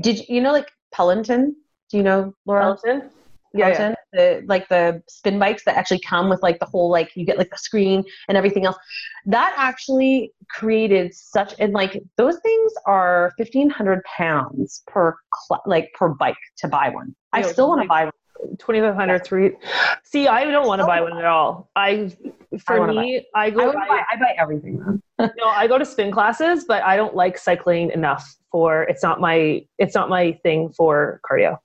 did 0.02 0.18
you, 0.18 0.24
you 0.28 0.40
know 0.40 0.52
like 0.52 0.70
peloton 0.92 1.56
do 1.90 1.96
you 1.96 2.02
know 2.02 2.34
laura 2.46 2.76
Peloton? 2.82 3.10
Yeah, 3.52 3.68
yeah. 3.68 3.94
The 4.12 4.44
like 4.46 4.68
the 4.68 5.02
spin 5.08 5.38
bikes 5.38 5.64
that 5.64 5.76
actually 5.76 6.00
come 6.00 6.28
with 6.28 6.42
like 6.42 6.58
the 6.60 6.66
whole 6.66 6.90
like 6.90 7.10
you 7.16 7.24
get 7.24 7.36
like 7.36 7.50
the 7.50 7.58
screen 7.58 8.04
and 8.28 8.36
everything 8.36 8.64
else. 8.64 8.76
That 9.26 9.54
actually 9.56 10.32
created 10.48 11.14
such 11.14 11.54
and 11.58 11.72
like 11.72 12.00
those 12.16 12.38
things 12.40 12.72
are 12.86 13.32
fifteen 13.36 13.70
hundred 13.70 14.04
pounds 14.04 14.82
per 14.86 15.16
cl- 15.48 15.62
like 15.66 15.92
per 15.94 16.08
bike 16.08 16.36
to 16.58 16.68
buy 16.68 16.90
one. 16.90 17.14
I 17.32 17.42
still 17.42 17.68
want 17.68 17.82
to 17.82 17.88
buy 17.88 18.04
one. 18.04 18.12
2500 18.58 19.22
three 19.22 19.54
see 20.02 20.26
i 20.26 20.44
don't 20.44 20.66
want 20.66 20.80
to 20.80 20.86
buy 20.86 20.98
one 21.02 21.18
at 21.18 21.26
all 21.26 21.70
i 21.76 22.10
for 22.64 22.80
wanna 22.80 22.94
me 22.94 23.26
i 23.34 23.44
I, 23.44 23.50
go 23.50 23.68
I, 23.68 23.74
buy, 23.74 24.02
I 24.10 24.16
buy 24.16 24.34
everything. 24.38 25.02
no 25.18 25.28
i 25.44 25.66
go 25.66 25.76
to 25.76 25.84
spin 25.84 26.10
classes 26.10 26.64
but 26.66 26.82
i 26.82 26.96
don't 26.96 27.14
like 27.14 27.36
cycling 27.36 27.90
enough 27.90 28.34
for 28.50 28.84
it's 28.84 29.02
not 29.02 29.20
my 29.20 29.62
it's 29.78 29.94
not 29.94 30.08
my 30.08 30.32
thing 30.42 30.70
for 30.70 31.20
cardio 31.30 31.58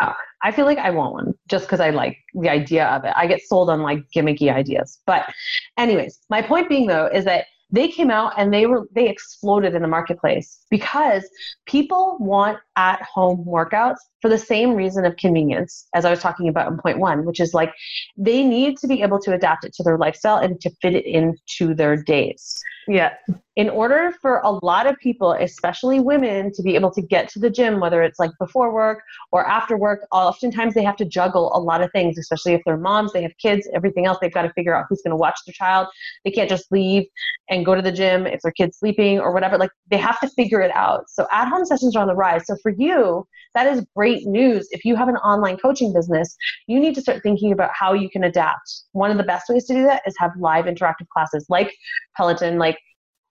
I 0.00 0.52
feel 0.52 0.64
like 0.64 0.78
I 0.78 0.90
want 0.90 1.12
one 1.12 1.34
just 1.48 1.64
because 1.64 1.80
I 1.80 1.90
like 1.90 2.18
the 2.34 2.48
idea 2.48 2.86
of 2.86 3.04
it. 3.04 3.12
I 3.16 3.26
get 3.26 3.40
sold 3.42 3.70
on 3.70 3.82
like 3.82 4.04
gimmicky 4.14 4.52
ideas. 4.52 5.00
But, 5.06 5.32
anyways, 5.76 6.20
my 6.30 6.42
point 6.42 6.68
being 6.68 6.86
though 6.86 7.06
is 7.06 7.24
that 7.24 7.46
they 7.70 7.88
came 7.88 8.12
out 8.12 8.32
and 8.36 8.54
they 8.54 8.66
were 8.66 8.86
they 8.92 9.08
exploded 9.08 9.74
in 9.74 9.82
the 9.82 9.88
marketplace 9.88 10.64
because 10.70 11.28
people 11.66 12.16
want 12.20 12.58
at 12.76 13.02
home 13.02 13.44
workouts 13.44 13.96
for 14.22 14.28
the 14.28 14.38
same 14.38 14.74
reason 14.74 15.04
of 15.04 15.16
convenience 15.16 15.88
as 15.92 16.04
I 16.04 16.10
was 16.10 16.20
talking 16.20 16.48
about 16.48 16.70
in 16.70 16.78
point 16.78 16.98
one, 16.98 17.24
which 17.24 17.40
is 17.40 17.54
like 17.54 17.72
they 18.16 18.44
need 18.44 18.78
to 18.78 18.86
be 18.86 19.02
able 19.02 19.18
to 19.20 19.32
adapt 19.32 19.64
it 19.64 19.72
to 19.74 19.82
their 19.82 19.98
lifestyle 19.98 20.36
and 20.36 20.60
to 20.60 20.70
fit 20.80 20.94
it 20.94 21.06
into 21.06 21.74
their 21.74 21.96
days 22.00 22.62
yeah 22.88 23.14
in 23.56 23.70
order 23.70 24.12
for 24.20 24.40
a 24.44 24.50
lot 24.50 24.86
of 24.86 24.98
people, 24.98 25.32
especially 25.32 25.98
women, 25.98 26.52
to 26.52 26.62
be 26.62 26.74
able 26.74 26.90
to 26.90 27.00
get 27.00 27.26
to 27.30 27.38
the 27.38 27.48
gym, 27.48 27.80
whether 27.80 28.02
it's 28.02 28.18
like 28.18 28.30
before 28.38 28.72
work 28.72 29.02
or 29.32 29.46
after 29.46 29.78
work, 29.78 30.06
oftentimes 30.12 30.74
they 30.74 30.84
have 30.84 30.96
to 30.96 31.06
juggle 31.06 31.50
a 31.54 31.58
lot 31.58 31.82
of 31.82 31.90
things, 31.92 32.18
especially 32.18 32.52
if 32.52 32.60
they're 32.66 32.76
moms, 32.76 33.14
they 33.14 33.22
have 33.22 33.32
kids, 33.38 33.66
everything 33.74 34.04
else. 34.04 34.18
They've 34.20 34.32
got 34.32 34.42
to 34.42 34.52
figure 34.52 34.76
out 34.76 34.84
who's 34.90 35.00
going 35.00 35.12
to 35.12 35.16
watch 35.16 35.38
their 35.46 35.54
child. 35.54 35.88
They 36.24 36.30
can't 36.30 36.50
just 36.50 36.70
leave 36.70 37.04
and 37.48 37.64
go 37.64 37.74
to 37.74 37.80
the 37.80 37.92
gym 37.92 38.26
if 38.26 38.42
their 38.42 38.52
kid's 38.52 38.78
sleeping 38.78 39.20
or 39.20 39.32
whatever. 39.32 39.56
Like 39.56 39.70
they 39.90 39.96
have 39.96 40.20
to 40.20 40.28
figure 40.28 40.60
it 40.60 40.74
out. 40.74 41.08
So 41.08 41.26
at 41.32 41.48
home 41.48 41.64
sessions 41.64 41.96
are 41.96 42.02
on 42.02 42.08
the 42.08 42.14
rise. 42.14 42.46
So 42.46 42.56
for 42.62 42.72
you, 42.76 43.26
that 43.54 43.66
is 43.66 43.86
great 43.96 44.26
news. 44.26 44.68
If 44.70 44.84
you 44.84 44.96
have 44.96 45.08
an 45.08 45.16
online 45.16 45.56
coaching 45.56 45.94
business, 45.94 46.36
you 46.66 46.78
need 46.78 46.94
to 46.94 47.00
start 47.00 47.22
thinking 47.22 47.52
about 47.52 47.70
how 47.72 47.94
you 47.94 48.10
can 48.10 48.24
adapt. 48.24 48.82
One 48.92 49.10
of 49.10 49.16
the 49.16 49.22
best 49.22 49.48
ways 49.48 49.64
to 49.66 49.74
do 49.74 49.82
that 49.84 50.02
is 50.06 50.14
have 50.18 50.32
live 50.38 50.66
interactive 50.66 51.08
classes 51.10 51.46
like 51.48 51.74
Peloton, 52.18 52.58
like 52.58 52.75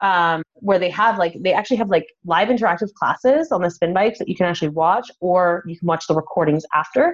um, 0.02 0.44
where 0.56 0.80
they 0.80 0.90
have 0.90 1.18
like 1.18 1.36
they 1.40 1.54
actually 1.54 1.78
have 1.78 1.90
like 1.90 2.08
live 2.26 2.50
interactive 2.50 2.94
classes 2.94 3.52
on 3.52 3.62
the 3.62 3.70
spin 3.70 3.94
bikes 3.94 4.20
that 4.20 4.28
you 4.28 4.36
can 4.36 4.46
actually 4.46 4.70
watch 4.70 5.10
or 5.20 5.64
you 5.66 5.78
can 5.78 5.88
watch 5.88 6.08
the 6.08 6.16
recordings 6.16 6.66
after. 6.74 7.14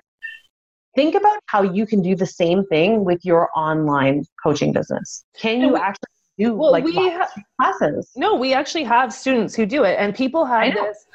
Think 0.95 1.15
about 1.15 1.39
how 1.45 1.61
you 1.61 1.85
can 1.85 2.01
do 2.01 2.15
the 2.15 2.25
same 2.25 2.65
thing 2.65 3.05
with 3.05 3.23
your 3.23 3.49
online 3.55 4.25
coaching 4.43 4.73
business. 4.73 5.23
Can 5.39 5.61
you 5.61 5.77
actually 5.77 6.09
do 6.37 6.53
well 6.55 6.71
like 6.71 6.83
we 6.83 6.93
ha- 6.93 7.29
classes? 7.59 8.09
No 8.15 8.35
we 8.35 8.53
actually 8.53 8.83
have 8.83 9.13
students 9.13 9.55
who 9.55 9.65
do 9.65 9.83
it 9.83 9.95
and 9.97 10.13
people 10.13 10.45
have 10.45 10.73
this 10.73 11.05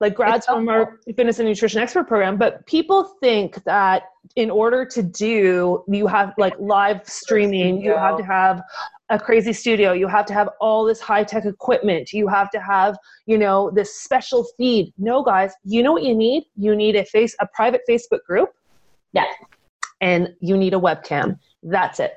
like 0.00 0.14
grads 0.14 0.46
so 0.46 0.56
from 0.56 0.68
our 0.68 0.98
fitness 1.16 1.38
and 1.38 1.48
nutrition 1.48 1.80
expert 1.80 2.08
program 2.08 2.36
but 2.36 2.66
people 2.66 3.14
think 3.20 3.62
that 3.64 4.02
in 4.36 4.50
order 4.50 4.84
to 4.84 5.02
do 5.02 5.84
you 5.88 6.06
have 6.06 6.34
like 6.38 6.54
live 6.58 7.06
streaming 7.06 7.80
you 7.80 7.96
have 7.96 8.16
to 8.16 8.24
have 8.24 8.62
a 9.12 9.18
crazy 9.18 9.52
studio. 9.52 9.92
You 9.92 10.08
have 10.08 10.24
to 10.26 10.32
have 10.32 10.48
all 10.58 10.84
this 10.84 10.98
high 10.98 11.22
tech 11.22 11.44
equipment. 11.44 12.12
You 12.12 12.28
have 12.28 12.50
to 12.50 12.60
have, 12.60 12.96
you 13.26 13.36
know, 13.36 13.70
this 13.70 13.94
special 13.94 14.46
feed. 14.56 14.92
No, 14.96 15.22
guys, 15.22 15.52
you 15.64 15.82
know 15.82 15.92
what 15.92 16.02
you 16.02 16.14
need? 16.14 16.44
You 16.56 16.74
need 16.74 16.96
a 16.96 17.04
face, 17.04 17.36
a 17.38 17.46
private 17.54 17.82
Facebook 17.88 18.24
group. 18.26 18.48
Yeah. 19.12 19.26
And 20.00 20.34
you 20.40 20.56
need 20.56 20.72
a 20.72 20.80
webcam. 20.80 21.38
That's 21.62 22.00
it. 22.00 22.14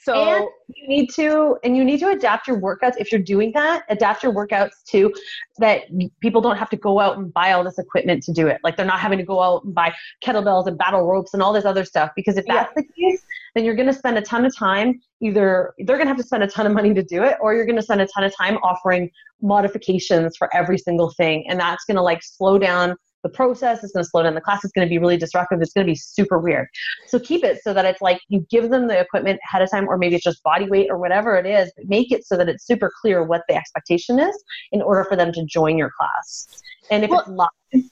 So 0.00 0.14
and 0.14 0.48
you 0.74 0.88
need 0.88 1.10
to 1.14 1.56
and 1.62 1.76
you 1.76 1.84
need 1.84 2.00
to 2.00 2.08
adapt 2.08 2.48
your 2.48 2.60
workouts 2.60 2.94
if 2.98 3.12
you're 3.12 3.20
doing 3.20 3.52
that. 3.54 3.84
Adapt 3.88 4.22
your 4.22 4.32
workouts 4.32 4.82
to 4.88 5.14
that 5.58 5.82
people 6.20 6.40
don't 6.40 6.56
have 6.56 6.70
to 6.70 6.76
go 6.76 6.98
out 6.98 7.18
and 7.18 7.32
buy 7.32 7.52
all 7.52 7.64
this 7.64 7.78
equipment 7.78 8.22
to 8.24 8.32
do 8.32 8.46
it. 8.48 8.60
Like 8.64 8.76
they're 8.76 8.86
not 8.86 9.00
having 9.00 9.18
to 9.18 9.24
go 9.24 9.40
out 9.40 9.64
and 9.64 9.74
buy 9.74 9.94
kettlebells 10.24 10.66
and 10.66 10.76
battle 10.76 11.06
ropes 11.06 11.34
and 11.34 11.42
all 11.42 11.52
this 11.52 11.64
other 11.64 11.84
stuff. 11.84 12.10
Because 12.16 12.36
if 12.36 12.44
that's 12.46 12.72
yeah. 12.76 12.82
the 12.82 12.88
case, 13.00 13.22
then 13.56 13.64
you're 13.64 13.74
going 13.74 13.88
to 13.88 13.94
spend 13.94 14.18
a 14.18 14.22
ton 14.22 14.44
of 14.44 14.54
time. 14.54 15.00
Either 15.22 15.72
they're 15.78 15.96
going 15.96 16.06
to 16.06 16.08
have 16.08 16.18
to 16.18 16.22
spend 16.22 16.42
a 16.42 16.46
ton 16.46 16.66
of 16.66 16.74
money 16.74 16.92
to 16.92 17.02
do 17.02 17.22
it, 17.24 17.38
or 17.40 17.54
you're 17.54 17.64
going 17.64 17.76
to 17.76 17.82
spend 17.82 18.02
a 18.02 18.06
ton 18.14 18.22
of 18.22 18.36
time 18.36 18.58
offering 18.58 19.10
modifications 19.40 20.36
for 20.36 20.54
every 20.54 20.76
single 20.76 21.10
thing, 21.16 21.44
and 21.48 21.58
that's 21.58 21.84
going 21.86 21.96
to 21.96 22.02
like 22.02 22.22
slow 22.22 22.58
down 22.58 22.94
the 23.22 23.30
process 23.30 23.82
it's 23.82 23.92
going 23.92 24.04
to 24.04 24.08
slow 24.08 24.22
down 24.22 24.34
the 24.34 24.40
class 24.40 24.62
it's 24.62 24.72
going 24.72 24.86
to 24.86 24.88
be 24.88 24.98
really 24.98 25.16
disruptive 25.16 25.60
it's 25.60 25.72
going 25.72 25.84
to 25.84 25.90
be 25.90 25.96
super 25.96 26.38
weird 26.38 26.68
so 27.08 27.18
keep 27.18 27.42
it 27.42 27.60
so 27.60 27.74
that 27.74 27.84
it's 27.84 28.00
like 28.00 28.20
you 28.28 28.46
give 28.50 28.70
them 28.70 28.86
the 28.86 28.96
equipment 29.00 29.40
ahead 29.44 29.62
of 29.62 29.70
time 29.70 29.88
or 29.88 29.98
maybe 29.98 30.14
it's 30.14 30.22
just 30.22 30.40
body 30.44 30.68
weight 30.68 30.88
or 30.90 30.98
whatever 30.98 31.36
it 31.36 31.44
is 31.44 31.72
but 31.76 31.86
make 31.88 32.12
it 32.12 32.24
so 32.24 32.36
that 32.36 32.48
it's 32.48 32.64
super 32.64 32.90
clear 33.00 33.24
what 33.24 33.42
the 33.48 33.56
expectation 33.56 34.20
is 34.20 34.44
in 34.70 34.80
order 34.80 35.02
for 35.02 35.16
them 35.16 35.32
to 35.32 35.44
join 35.44 35.76
your 35.76 35.90
class 35.98 36.62
and 36.90 37.02
if 37.02 37.10
well, 37.10 37.20
it's 37.20 37.28
live 37.30 37.82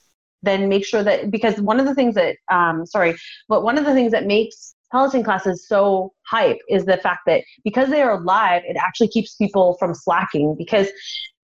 then 0.44 0.68
make 0.68 0.84
sure 0.84 1.02
that 1.02 1.30
because 1.30 1.58
one 1.60 1.80
of 1.80 1.86
the 1.86 1.94
things 1.94 2.14
that 2.14 2.36
um, 2.52 2.86
sorry 2.86 3.16
but 3.48 3.64
one 3.64 3.78
of 3.78 3.84
the 3.84 3.94
things 3.94 4.12
that 4.12 4.26
makes 4.26 4.73
Peloton 4.92 5.24
classes 5.24 5.66
so 5.66 6.12
hype 6.26 6.58
is 6.68 6.84
the 6.84 6.96
fact 6.98 7.20
that 7.26 7.42
because 7.64 7.88
they 7.90 8.02
are 8.02 8.20
live, 8.20 8.62
it 8.64 8.76
actually 8.76 9.08
keeps 9.08 9.34
people 9.34 9.76
from 9.78 9.94
slacking. 9.94 10.54
Because 10.56 10.88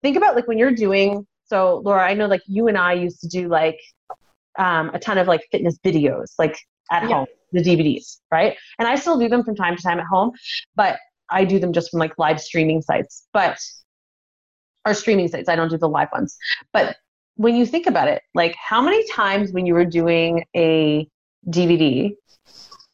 think 0.03 0.17
about 0.17 0.37
like 0.37 0.47
when 0.47 0.59
you're 0.59 0.75
doing 0.75 1.27
so, 1.47 1.83
Laura, 1.85 2.05
I 2.09 2.15
know 2.15 2.27
like 2.27 2.43
you 2.47 2.69
and 2.69 2.79
I 2.79 2.93
used 2.93 3.21
to 3.23 3.29
do 3.29 3.49
like 3.49 3.79
um, 4.59 4.91
a 4.95 4.99
ton 4.99 5.19
of 5.19 5.27
like 5.27 5.43
fitness 5.51 5.79
videos, 5.85 6.33
like 6.39 6.57
at 6.93 7.09
yeah. 7.09 7.17
home, 7.17 7.27
the 7.53 7.61
DVDs, 7.61 8.19
right? 8.31 8.57
And 8.79 8.87
I 8.87 8.95
still 8.95 9.19
do 9.19 9.29
them 9.29 9.43
from 9.43 9.57
time 9.57 9.77
to 9.77 9.83
time 9.83 9.99
at 9.99 10.07
home, 10.07 10.33
but 10.77 10.99
I 11.29 11.45
do 11.45 11.59
them 11.59 11.73
just 11.73 11.91
from 11.91 11.99
like 11.99 12.19
live 12.19 12.41
streaming 12.41 12.83
sites, 12.83 13.27
but 13.33 13.59
or 14.87 14.95
streaming 14.95 15.29
sites. 15.29 15.49
I 15.49 15.57
don't 15.57 15.69
do 15.69 15.79
the 15.79 15.89
live 15.89 16.09
ones. 16.13 16.37
But 16.73 16.97
when 17.35 17.57
you 17.57 17.67
think 17.67 17.87
about 17.87 18.09
it, 18.09 18.23
like 18.35 18.55
how 18.57 18.81
many 18.81 19.07
times 19.09 19.53
when 19.53 19.67
you 19.67 19.75
were 19.75 19.85
doing 19.85 20.45
a 20.57 21.09
DVD 21.49 22.15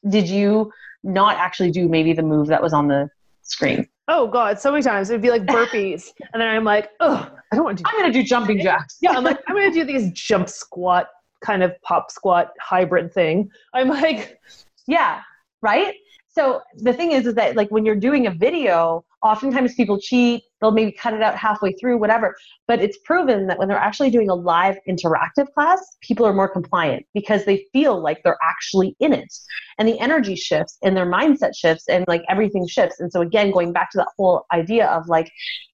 did 0.08 0.28
you 0.28 0.72
not 1.02 1.36
actually 1.36 1.70
do 1.70 1.88
maybe 1.88 2.12
the 2.12 2.22
move 2.22 2.48
that 2.48 2.62
was 2.62 2.72
on 2.72 2.88
the 2.88 3.08
screen? 3.42 3.86
Oh 4.08 4.28
God, 4.28 4.58
so 4.58 4.70
many 4.70 4.82
times 4.82 5.10
it'd 5.10 5.22
be 5.22 5.30
like 5.30 5.46
burpees, 5.46 6.10
and 6.32 6.40
then 6.40 6.48
I'm 6.48 6.64
like, 6.64 6.90
oh, 7.00 7.30
I 7.52 7.56
don't 7.56 7.64
want 7.64 7.78
to. 7.78 7.84
do 7.84 7.90
I'm 7.90 8.00
gonna 8.00 8.12
do 8.12 8.22
jumping 8.22 8.60
jacks. 8.60 8.96
yeah, 9.00 9.12
I'm 9.12 9.24
like, 9.24 9.38
I'm 9.48 9.56
gonna 9.56 9.72
do 9.72 9.84
these 9.84 10.12
jump 10.12 10.48
squat 10.48 11.08
kind 11.44 11.62
of 11.62 11.74
pop 11.82 12.10
squat 12.10 12.50
hybrid 12.60 13.12
thing. 13.12 13.50
I'm 13.74 13.88
like, 13.88 14.38
yeah, 14.86 15.22
right. 15.62 15.94
So 16.36 16.60
the 16.74 16.92
thing 16.92 17.12
is, 17.12 17.26
is 17.26 17.34
that 17.36 17.56
like 17.56 17.70
when 17.70 17.86
you're 17.86 17.96
doing 17.96 18.26
a 18.26 18.30
video, 18.30 19.06
oftentimes 19.22 19.74
people 19.74 19.98
cheat 19.98 20.42
they'll 20.60 20.72
maybe 20.72 20.92
cut 20.92 21.14
it 21.14 21.22
out 21.22 21.36
halfway 21.36 21.72
through 21.72 21.98
whatever. 21.98 22.34
But 22.66 22.80
it's 22.80 22.98
proven 23.04 23.46
that 23.46 23.58
when 23.58 23.68
they're 23.68 23.76
actually 23.76 24.10
doing 24.10 24.30
a 24.30 24.34
live 24.34 24.76
interactive 24.88 25.52
class 25.54 25.80
people 26.00 26.26
are 26.26 26.32
more 26.32 26.48
compliant 26.48 27.06
because 27.14 27.44
they 27.44 27.66
feel 27.72 28.00
like 28.00 28.22
they're 28.22 28.38
actually 28.42 28.96
in 29.00 29.12
it. 29.12 29.32
And 29.78 29.86
the 29.86 29.98
energy 30.00 30.34
shifts 30.34 30.78
and 30.82 30.96
their 30.96 31.06
mindset 31.06 31.54
shifts 31.54 31.88
and 31.88 32.04
like 32.08 32.22
everything 32.28 32.66
shifts. 32.66 33.00
And 33.00 33.12
so 33.12 33.20
again 33.20 33.50
going 33.50 33.72
back 33.72 33.90
to 33.92 33.98
that 33.98 34.08
whole 34.16 34.46
idea 34.52 34.86
of 34.86 35.08
like 35.08 35.30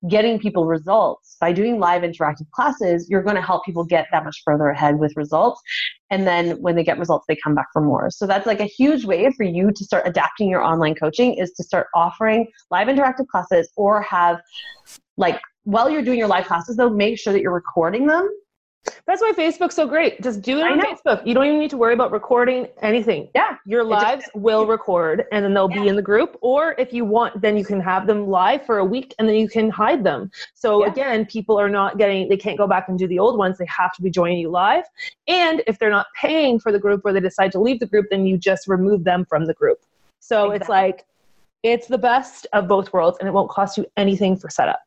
getting 0.09 0.39
people 0.39 0.67
results 0.67 1.37
by 1.41 1.53
doing 1.53 1.79
live 1.79 2.03
interactive 2.03 2.51
classes 2.51 3.09
you're 3.09 3.23
going 3.23 3.37
to 3.37 3.43
help 3.43 3.65
people 3.65 3.85
get 3.85 4.07
that 4.13 4.25
much 4.25 4.43
further 4.45 4.69
ahead 4.69 4.99
with 4.99 5.13
results 5.17 5.61
and 6.13 6.27
then 6.27 6.61
when 6.61 6.77
they 6.77 6.85
get 6.85 6.99
results 6.99 7.25
they 7.27 7.37
come 7.43 7.55
back 7.55 7.69
for 7.73 7.81
more. 7.81 8.11
So 8.11 8.27
that's 8.27 8.47
like 8.47 8.61
a 8.61 8.67
huge 8.67 9.05
way 9.05 9.33
for 9.33 9.45
you 9.45 9.73
to 9.73 9.85
start 9.85 10.07
adapting 10.07 10.49
your 10.49 10.63
online 10.63 10.95
coaching 10.95 11.35
is 11.35 11.53
to 11.53 11.65
start 11.65 11.89
offering 11.95 12.47
live 12.71 12.87
interactive 12.87 13.27
classes 13.29 13.73
or 13.77 14.03
have 14.03 14.39
like 15.17 15.41
while 15.65 15.89
you're 15.89 16.03
doing 16.03 16.19
your 16.19 16.29
live 16.29 16.47
classes 16.47 16.77
though 16.77 16.91
make 16.91 17.19
sure 17.19 17.33
that 17.33 17.41
you're 17.41 17.55
recording 17.55 18.07
them 18.07 18.29
that's 19.07 19.21
why 19.21 19.33
Facebook's 19.37 19.75
so 19.75 19.87
great. 19.87 20.21
Just 20.23 20.43
do 20.43 20.59
it 20.59 20.63
on 20.63 20.81
Facebook. 20.81 21.25
You 21.27 21.35
don't 21.35 21.47
even 21.47 21.59
need 21.59 21.71
to 21.71 21.77
worry 21.77 21.95
about 21.95 22.11
recording 22.11 22.67
anything. 22.81 23.29
Yeah. 23.35 23.57
Your 23.65 23.85
lives 23.85 24.25
just, 24.25 24.37
will 24.37 24.67
record 24.67 25.25
and 25.31 25.45
then 25.45 25.55
they'll 25.55 25.71
yeah. 25.71 25.83
be 25.83 25.89
in 25.89 25.97
the 25.97 26.03
group. 26.03 26.37
Or 26.41 26.75
if 26.79 26.93
you 26.93 27.05
want, 27.05 27.41
then 27.41 27.57
you 27.57 27.65
can 27.65 27.81
have 27.81 28.07
them 28.07 28.27
live 28.27 28.67
for 28.67 28.79
a 28.79 28.85
week 28.85 29.15
and 29.19 29.29
then 29.29 29.37
you 29.37 29.49
can 29.49 29.71
hide 29.71 30.03
them. 30.03 30.31
So 30.55 30.85
yeah. 30.85 30.91
again, 30.91 31.27
people 31.27 31.59
are 31.59 31.69
not 31.69 31.97
getting, 31.97 32.29
they 32.29 32.37
can't 32.37 32.59
go 32.59 32.67
back 32.67 32.89
and 32.89 32.99
do 32.99 33.07
the 33.07 33.19
old 33.19 33.39
ones. 33.39 33.59
They 33.59 33.67
have 33.67 33.93
to 33.95 34.03
be 34.03 34.11
joining 34.11 34.39
you 34.39 34.51
live. 34.51 34.85
And 35.29 35.63
if 35.67 35.79
they're 35.79 35.91
not 35.91 36.07
paying 36.21 36.59
for 36.59 36.73
the 36.73 36.79
group 36.79 37.03
or 37.05 37.13
they 37.13 37.21
decide 37.21 37.53
to 37.53 37.61
leave 37.61 37.79
the 37.81 37.87
group, 37.87 38.07
then 38.11 38.27
you 38.27 38.37
just 38.37 38.67
remove 38.67 39.05
them 39.05 39.25
from 39.25 39.47
the 39.47 39.55
group. 39.55 39.79
So 40.19 40.51
exactly. 40.51 40.57
it's 40.57 40.69
like, 40.69 41.07
it's 41.63 41.87
the 41.87 41.99
best 41.99 42.47
of 42.53 42.67
both 42.67 42.93
worlds 42.93 43.19
and 43.21 43.29
it 43.29 43.33
won't 43.33 43.51
cost 43.51 43.79
you 43.79 43.87
anything 43.97 44.37
for 44.37 44.51
setup. 44.51 44.81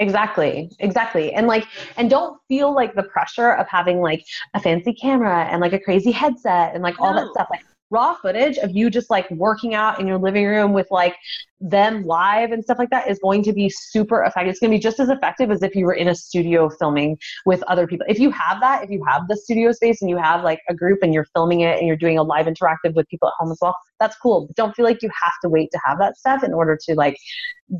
Exactly, 0.00 0.70
exactly. 0.78 1.34
And 1.34 1.46
like, 1.46 1.66
and 1.98 2.08
don't 2.08 2.40
feel 2.48 2.74
like 2.74 2.94
the 2.94 3.02
pressure 3.02 3.52
of 3.52 3.68
having 3.68 4.00
like 4.00 4.24
a 4.54 4.60
fancy 4.60 4.94
camera 4.94 5.44
and 5.44 5.60
like 5.60 5.74
a 5.74 5.78
crazy 5.78 6.10
headset 6.10 6.74
and 6.74 6.82
like 6.82 6.98
all 6.98 7.14
no. 7.14 7.20
that 7.20 7.30
stuff. 7.32 7.48
Like, 7.50 7.60
raw 7.90 8.14
footage 8.14 8.56
of 8.58 8.70
you 8.70 8.88
just 8.88 9.10
like 9.10 9.28
working 9.32 9.74
out 9.74 10.00
in 10.00 10.06
your 10.06 10.16
living 10.16 10.46
room 10.46 10.72
with 10.72 10.86
like 10.90 11.16
them 11.60 12.04
live 12.04 12.52
and 12.52 12.62
stuff 12.62 12.78
like 12.78 12.88
that 12.88 13.10
is 13.10 13.18
going 13.18 13.42
to 13.42 13.52
be 13.52 13.68
super 13.68 14.22
effective. 14.22 14.50
It's 14.50 14.60
going 14.60 14.70
to 14.70 14.76
be 14.76 14.80
just 14.80 15.00
as 15.00 15.08
effective 15.08 15.50
as 15.50 15.62
if 15.62 15.74
you 15.74 15.84
were 15.84 15.94
in 15.94 16.08
a 16.08 16.14
studio 16.14 16.70
filming 16.70 17.18
with 17.44 17.62
other 17.64 17.86
people. 17.86 18.06
If 18.08 18.20
you 18.20 18.30
have 18.30 18.60
that, 18.60 18.84
if 18.84 18.90
you 18.90 19.04
have 19.08 19.26
the 19.28 19.36
studio 19.36 19.72
space 19.72 20.00
and 20.00 20.08
you 20.08 20.16
have 20.16 20.44
like 20.44 20.60
a 20.68 20.74
group 20.74 21.00
and 21.02 21.12
you're 21.12 21.26
filming 21.34 21.60
it 21.62 21.78
and 21.78 21.86
you're 21.86 21.96
doing 21.96 22.16
a 22.16 22.22
live 22.22 22.46
interactive 22.46 22.94
with 22.94 23.08
people 23.08 23.28
at 23.28 23.34
home 23.38 23.50
as 23.50 23.58
well, 23.60 23.76
that's 23.98 24.16
cool. 24.16 24.46
But 24.46 24.56
don't 24.56 24.74
feel 24.76 24.84
like 24.84 25.02
you 25.02 25.10
have 25.20 25.34
to 25.42 25.48
wait 25.48 25.70
to 25.72 25.80
have 25.84 25.98
that 25.98 26.16
stuff 26.16 26.44
in 26.44 26.54
order 26.54 26.78
to 26.86 26.94
like 26.94 27.18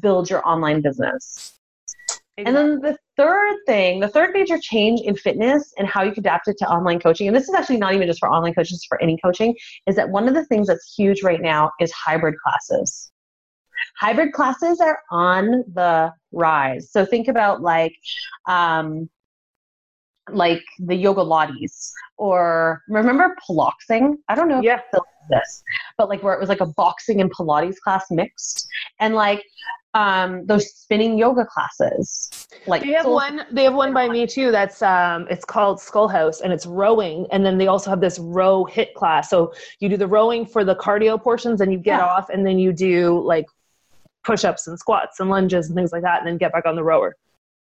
build 0.01 0.29
your 0.29 0.47
online 0.47 0.83
business. 0.83 1.55
And 2.39 2.57
then 2.57 2.81
the 2.81 2.97
third 3.17 3.57
thing, 3.67 4.01
the 4.01 4.09
third 4.09 4.31
major 4.33 4.59
change 4.59 5.01
in 5.03 5.15
fitness 5.15 5.75
and 5.77 5.87
how 5.87 6.03
you 6.03 6.13
can 6.13 6.23
adapt 6.23 6.49
it 6.49 6.57
to 6.59 6.69
online 6.69 6.99
coaching, 6.99 7.27
and 7.27 7.37
this 7.37 7.49
is 7.49 7.55
actually 7.55 7.77
not 7.77 7.95
even 7.95 8.07
just 8.07 8.19
for 8.19 8.31
online 8.31 8.55
coaches, 8.55 8.85
for 8.89 9.01
any 9.03 9.19
coaching, 9.23 9.55
is 9.87 9.97
that 9.97 10.09
one 10.09 10.27
of 10.27 10.35
the 10.35 10.45
things 10.47 10.69
that's 10.69 10.95
huge 10.97 11.23
right 11.23 11.43
now 11.43 11.71
is 11.81 11.93
hybrid 11.93 12.35
classes. 12.39 13.13
Hybrid 13.99 14.33
classes 14.33 14.81
are 14.81 15.01
on 15.11 15.65
the 15.75 16.13
rise. 16.33 16.91
So 16.91 17.05
think 17.05 17.29
about 17.29 17.61
like, 17.61 17.95
um, 18.47 19.11
like 20.33 20.63
the 20.79 20.95
yogalates 20.95 21.91
or 22.17 22.83
remember 22.89 23.37
piloxing? 23.47 24.19
I 24.29 24.35
don't 24.35 24.49
know 24.49 24.59
if 24.59 24.65
yeah. 24.65 24.81
still 24.89 25.05
this, 25.29 25.63
but 25.97 26.09
like 26.09 26.23
where 26.23 26.35
it 26.35 26.41
was 26.41 26.49
like 26.49 26.61
a 26.61 26.67
boxing 26.67 27.21
and 27.21 27.33
Pilates 27.33 27.79
class 27.79 28.07
mixed. 28.11 28.67
And 28.99 29.15
like 29.15 29.45
um, 29.95 30.47
those 30.47 30.71
spinning 30.71 31.19
yoga 31.19 31.45
classes. 31.45 32.49
Like 32.67 32.83
they 32.83 32.93
have 32.93 33.07
one, 33.07 33.43
they 33.51 33.65
have 33.65 33.75
one 33.75 33.93
by 33.93 34.09
me 34.09 34.27
too. 34.27 34.51
That's 34.51 34.83
um, 34.83 35.27
it's 35.31 35.45
called 35.45 35.81
Skull 35.81 36.09
House, 36.09 36.41
and 36.41 36.53
it's 36.53 36.67
rowing. 36.67 37.27
And 37.33 37.45
then 37.45 37.59
they 37.59 37.67
also 37.67 37.91
have 37.91 38.01
this 38.01 38.19
row 38.19 38.67
HIIT 38.71 38.95
class. 38.95 39.31
So 39.31 39.53
you 39.81 39.89
do 39.89 39.97
the 39.97 40.07
rowing 40.07 40.47
for 40.47 40.65
the 40.65 40.77
cardio 40.77 41.21
portions, 41.21 41.61
and 41.61 41.73
you 41.73 41.79
get 41.79 41.99
yeah. 41.99 42.07
off, 42.07 42.29
and 42.31 42.47
then 42.47 42.59
you 42.59 42.73
do 42.73 43.21
like 43.21 43.47
push-ups 44.25 44.67
and 44.67 44.79
squats 44.79 45.19
and 45.19 45.31
lunges 45.31 45.67
and 45.69 45.77
things 45.77 45.93
like 45.93 46.03
that, 46.03 46.19
and 46.19 46.27
then 46.27 46.37
get 46.37 46.53
back 46.53 46.67
on 46.67 46.77
the 46.77 46.85
rower. 46.85 47.17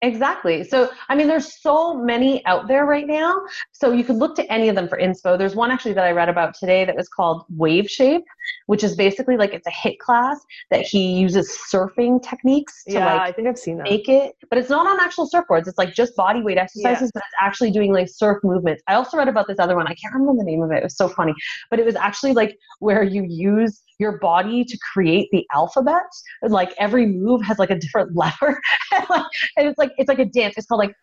Exactly. 0.02 0.64
So, 0.64 0.90
I 1.08 1.14
mean, 1.14 1.28
there's 1.28 1.60
so 1.62 1.94
many 1.94 2.44
out 2.44 2.66
there 2.66 2.86
right 2.86 3.06
now. 3.06 3.40
So 3.70 3.92
you 3.92 4.02
could 4.02 4.16
look 4.16 4.34
to 4.34 4.52
any 4.52 4.68
of 4.68 4.74
them 4.74 4.88
for 4.88 4.98
inspo. 4.98 5.38
There's 5.38 5.54
one 5.54 5.70
actually 5.70 5.92
that 5.94 6.04
I 6.04 6.10
read 6.10 6.28
about 6.28 6.54
today 6.54 6.84
that 6.84 6.96
was 6.96 7.08
called 7.08 7.44
Wave 7.56 7.88
Shape, 7.88 8.24
which 8.66 8.82
is 8.82 8.96
basically 8.96 9.36
like 9.36 9.54
it's 9.54 9.66
a 9.68 9.70
HIIT 9.70 9.98
class 9.98 10.44
that 10.72 10.82
he 10.82 11.12
uses 11.12 11.56
surfing 11.72 12.20
techniques 12.20 12.82
to 12.84 12.94
yeah, 12.94 13.14
like 13.14 13.20
I 13.20 13.32
think 13.32 13.46
I've 13.46 13.58
seen 13.58 13.76
that. 13.78 13.84
make 13.84 14.08
it, 14.08 14.34
but 14.50 14.58
it's 14.58 14.70
not 14.70 14.88
on 14.88 14.98
actual 14.98 15.30
surfboards. 15.30 15.68
It's 15.68 15.78
like 15.78 15.94
just 15.94 16.16
body 16.16 16.42
weight 16.42 16.58
exercises, 16.58 17.02
yeah. 17.02 17.10
but 17.14 17.22
it's 17.24 17.36
actually 17.40 17.70
doing 17.70 17.92
like 17.92 18.08
surf 18.08 18.38
movements. 18.42 18.82
I 18.88 18.94
also 18.94 19.16
read 19.16 19.28
about 19.28 19.46
this 19.46 19.60
other 19.60 19.76
one. 19.76 19.86
I 19.86 19.94
can't 19.94 20.14
remember 20.14 20.36
the 20.36 20.50
name 20.50 20.62
of 20.62 20.72
it. 20.72 20.78
It 20.78 20.82
was 20.82 20.96
so 20.96 21.08
funny, 21.08 21.34
but 21.70 21.78
it 21.78 21.86
was 21.86 21.94
actually 21.94 22.32
like 22.32 22.58
where 22.80 23.04
you 23.04 23.22
use 23.22 23.84
your 24.02 24.18
body 24.18 24.64
to 24.64 24.78
create 24.92 25.28
the 25.32 25.46
alphabet. 25.54 26.02
Like 26.42 26.74
every 26.78 27.06
move 27.06 27.42
has 27.42 27.58
like 27.58 27.70
a 27.70 27.78
different 27.78 28.14
letter. 28.16 28.60
and 28.92 29.68
it's 29.68 29.78
like 29.78 29.92
it's 29.96 30.08
like 30.08 30.18
a 30.18 30.26
dance. 30.26 30.54
It's 30.58 30.66
called 30.66 30.80
like 30.80 30.94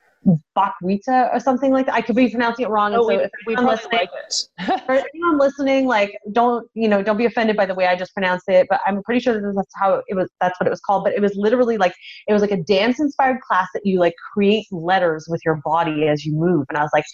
Bakwita 0.58 1.34
or 1.34 1.40
something 1.40 1.72
like 1.72 1.86
that. 1.86 1.96
I 1.96 2.02
could 2.02 2.16
be 2.16 2.30
pronouncing 2.30 2.66
it 2.66 2.70
wrong. 2.70 2.94
Oh, 2.94 3.08
so 3.08 3.18
we, 3.18 3.30
we 3.48 3.56
probably 3.56 3.78
like 3.94 4.10
it. 4.14 4.82
for 4.86 4.92
anyone 5.14 5.40
listening, 5.40 5.86
like 5.88 6.12
don't 6.34 6.68
you 6.74 6.90
know, 6.90 7.02
don't 7.02 7.18
be 7.18 7.26
offended 7.26 7.56
by 7.56 7.66
the 7.66 7.74
way 7.74 7.88
I 7.88 7.96
just 7.96 8.14
pronounced 8.14 8.50
it. 8.50 8.68
But 8.70 8.82
I'm 8.86 9.02
pretty 9.04 9.22
sure 9.22 9.34
that 9.34 9.54
that's 9.56 9.74
how 9.76 10.02
it 10.08 10.16
was. 10.16 10.30
That's 10.42 10.60
what 10.60 10.68
it 10.68 10.72
was 10.72 10.82
called. 10.82 11.06
But 11.06 11.14
it 11.14 11.22
was 11.22 11.36
literally 11.36 11.78
like 11.78 11.94
it 12.28 12.34
was 12.34 12.42
like 12.42 12.52
a 12.52 12.62
dance 12.62 13.00
inspired 13.00 13.40
class 13.42 13.68
that 13.74 13.86
you 13.86 14.00
like 14.00 14.14
create 14.34 14.66
letters 14.72 15.28
with 15.30 15.42
your 15.46 15.62
body 15.64 16.08
as 16.08 16.26
you 16.26 16.34
move. 16.34 16.66
And 16.70 16.78
I 16.78 16.82
was 16.82 16.92
like, 16.94 17.06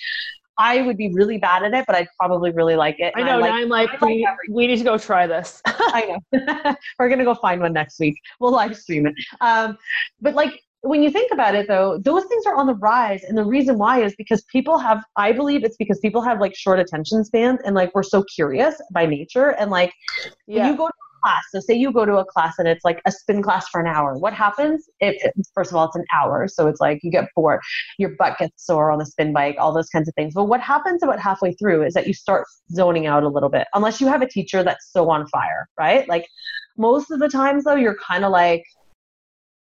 I 0.57 0.81
would 0.81 0.97
be 0.97 1.11
really 1.13 1.37
bad 1.37 1.63
at 1.63 1.73
it, 1.73 1.85
but 1.85 1.95
I'd 1.95 2.07
probably 2.19 2.51
really 2.51 2.75
like 2.75 2.99
it. 2.99 3.13
I 3.15 3.23
know. 3.23 3.39
like, 3.39 3.51
now 3.51 3.57
I'm 3.57 3.69
like, 3.69 4.01
we, 4.01 4.27
we 4.49 4.67
need 4.67 4.77
to 4.77 4.83
go 4.83 4.97
try 4.97 5.27
this. 5.27 5.61
I 5.65 6.17
know. 6.31 6.75
We're 6.99 7.09
gonna 7.09 7.25
go 7.25 7.35
find 7.35 7.61
one 7.61 7.73
next 7.73 7.99
week. 7.99 8.15
We'll 8.39 8.51
live 8.51 8.75
stream 8.75 9.07
it. 9.07 9.15
Um, 9.41 9.77
but 10.21 10.33
like 10.33 10.61
when 10.85 11.01
you 11.01 11.09
think 11.09 11.31
about 11.31 11.55
it 11.55 11.67
though, 11.67 11.97
those 11.97 12.25
things 12.25 12.45
are 12.45 12.55
on 12.55 12.67
the 12.67 12.75
rise. 12.75 13.23
And 13.23 13.37
the 13.37 13.43
reason 13.43 13.77
why 13.77 14.03
is 14.03 14.15
because 14.17 14.43
people 14.43 14.77
have, 14.77 15.03
I 15.17 15.31
believe 15.31 15.63
it's 15.63 15.77
because 15.77 15.99
people 15.99 16.21
have 16.21 16.39
like 16.39 16.55
short 16.55 16.79
attention 16.79 17.25
spans 17.25 17.59
and 17.65 17.75
like 17.75 17.93
we're 17.95 18.03
so 18.03 18.23
curious 18.23 18.79
by 18.91 19.05
nature. 19.05 19.49
And 19.49 19.71
like 19.71 19.91
yeah. 20.47 20.63
when 20.63 20.71
you 20.71 20.77
go 20.77 20.87
to 20.87 20.93
class, 21.25 21.43
so 21.49 21.59
say 21.59 21.73
you 21.73 21.91
go 21.91 22.05
to 22.05 22.17
a 22.17 22.25
class 22.25 22.55
and 22.59 22.67
it's 22.67 22.85
like 22.85 23.01
a 23.05 23.11
spin 23.11 23.41
class 23.41 23.67
for 23.69 23.81
an 23.81 23.87
hour. 23.87 24.15
What 24.17 24.33
happens? 24.33 24.87
It, 24.99 25.33
first 25.53 25.71
of 25.71 25.77
all, 25.77 25.85
it's 25.85 25.95
an 25.95 26.05
hour. 26.13 26.47
So 26.47 26.67
it's 26.67 26.79
like 26.79 26.99
you 27.01 27.09
get 27.09 27.29
bored, 27.35 27.61
your 27.97 28.11
butt 28.19 28.37
gets 28.37 28.65
sore 28.65 28.91
on 28.91 28.99
the 28.99 29.05
spin 29.05 29.33
bike, 29.33 29.55
all 29.57 29.73
those 29.73 29.89
kinds 29.89 30.07
of 30.07 30.13
things. 30.13 30.33
But 30.35 30.45
what 30.45 30.61
happens 30.61 31.01
about 31.01 31.19
halfway 31.19 31.53
through 31.53 31.83
is 31.83 31.93
that 31.95 32.05
you 32.05 32.13
start 32.13 32.45
zoning 32.71 33.07
out 33.07 33.23
a 33.23 33.27
little 33.27 33.49
bit, 33.49 33.67
unless 33.73 33.99
you 33.99 34.07
have 34.07 34.21
a 34.21 34.29
teacher 34.29 34.63
that's 34.63 34.91
so 34.91 35.09
on 35.09 35.27
fire, 35.27 35.67
right? 35.79 36.07
Like 36.07 36.27
most 36.77 37.09
of 37.09 37.19
the 37.19 37.29
times 37.29 37.63
though, 37.63 37.75
you're 37.75 37.97
kind 37.97 38.23
of 38.23 38.31
like, 38.31 38.63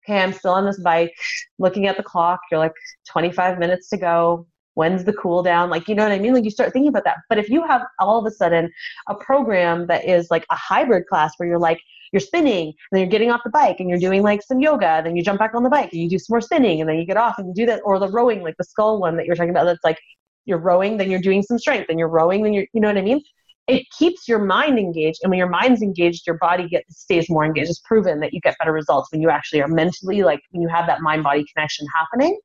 okay, 0.05 0.21
I'm 0.21 0.33
still 0.33 0.53
on 0.53 0.67
this 0.67 0.81
bike, 0.81 1.15
looking 1.59 1.87
at 1.87 1.97
the 1.97 2.03
clock. 2.03 2.41
You're 2.51 2.61
like 2.61 2.75
25 3.09 3.59
minutes 3.59 3.89
to 3.91 3.99
go. 3.99 4.47
When's 4.77 5.05
the 5.05 5.13
cool 5.15 5.43
down? 5.43 5.71
Like, 5.71 5.89
you 5.89 5.95
know 5.95 6.03
what 6.03 6.13
I 6.13 6.19
mean? 6.19 6.35
Like, 6.35 6.45
you 6.45 6.51
start 6.51 6.73
thinking 6.73 6.89
about 6.89 7.05
that. 7.05 7.19
But 7.29 7.39
if 7.39 7.49
you 7.49 7.67
have 7.67 7.83
all 7.99 8.19
of 8.19 8.27
a 8.27 8.31
sudden 8.31 8.71
a 9.09 9.15
program 9.15 9.87
that 9.87 10.07
is 10.07 10.31
like 10.31 10.45
a 10.51 10.55
hybrid 10.55 11.07
class 11.07 11.33
where 11.39 11.49
you're 11.49 11.59
like, 11.59 11.81
you're 12.13 12.21
spinning, 12.21 12.67
and 12.67 12.75
then 12.93 13.01
you're 13.01 13.11
getting 13.11 13.31
off 13.31 13.41
the 13.43 13.51
bike 13.51 13.81
and 13.81 13.89
you're 13.91 13.99
doing 13.99 14.23
like 14.23 14.43
some 14.43 14.61
yoga, 14.61 15.01
then 15.03 15.17
you 15.17 15.25
jump 15.25 15.39
back 15.39 15.55
on 15.55 15.63
the 15.63 15.71
bike 15.71 15.91
and 15.93 16.01
you 16.01 16.09
do 16.09 16.19
some 16.19 16.35
more 16.35 16.41
spinning, 16.41 16.81
and 16.81 16.89
then 16.89 16.97
you 16.99 17.07
get 17.07 17.17
off 17.17 17.39
and 17.39 17.49
you 17.49 17.55
do 17.55 17.67
that, 17.67 17.81
or 17.85 17.99
the 17.99 18.09
rowing, 18.09 18.43
like 18.43 18.55
the 18.59 18.65
skull 18.65 19.01
one 19.01 19.17
that 19.17 19.27
you're 19.27 19.35
talking 19.35 19.51
about, 19.51 19.65
that's 19.65 19.83
like 19.83 19.99
you're 20.45 20.59
rowing, 20.59 20.99
then 20.99 21.11
you're 21.11 21.21
doing 21.21 21.43
some 21.43 21.59
strength, 21.59 21.87
and 21.89 21.99
you're 21.99 22.09
rowing, 22.09 22.43
then 22.43 22.53
you're, 22.53 22.67
you 22.73 22.81
know 22.81 22.89
what 22.89 22.99
I 22.99 23.03
mean? 23.03 23.23
it 23.67 23.85
keeps 23.99 24.29
your 24.29 24.39
mind 24.39 24.79
engaged 24.79 25.21
and 25.23 25.31
when 25.31 25.39
your 25.39 25.49
mind's 25.49 25.83
engaged 25.83 26.27
your 26.27 26.39
body 26.39 26.69
gets 26.69 27.01
stays 27.01 27.29
more 27.29 27.45
engaged 27.45 27.71
it's 27.71 27.81
proven 27.81 28.21
that 28.21 28.33
you 28.33 28.41
get 28.41 28.57
better 28.59 28.73
results 28.73 29.11
when 29.11 29.21
you 29.21 29.29
actually 29.29 29.61
are 29.61 29.69
mentally 29.69 30.23
like 30.23 30.41
when 30.51 30.63
you 30.63 30.69
have 30.69 30.87
that 30.87 31.01
mind 31.01 31.23
body 31.25 31.45
connection 31.53 31.87
happening 31.95 32.39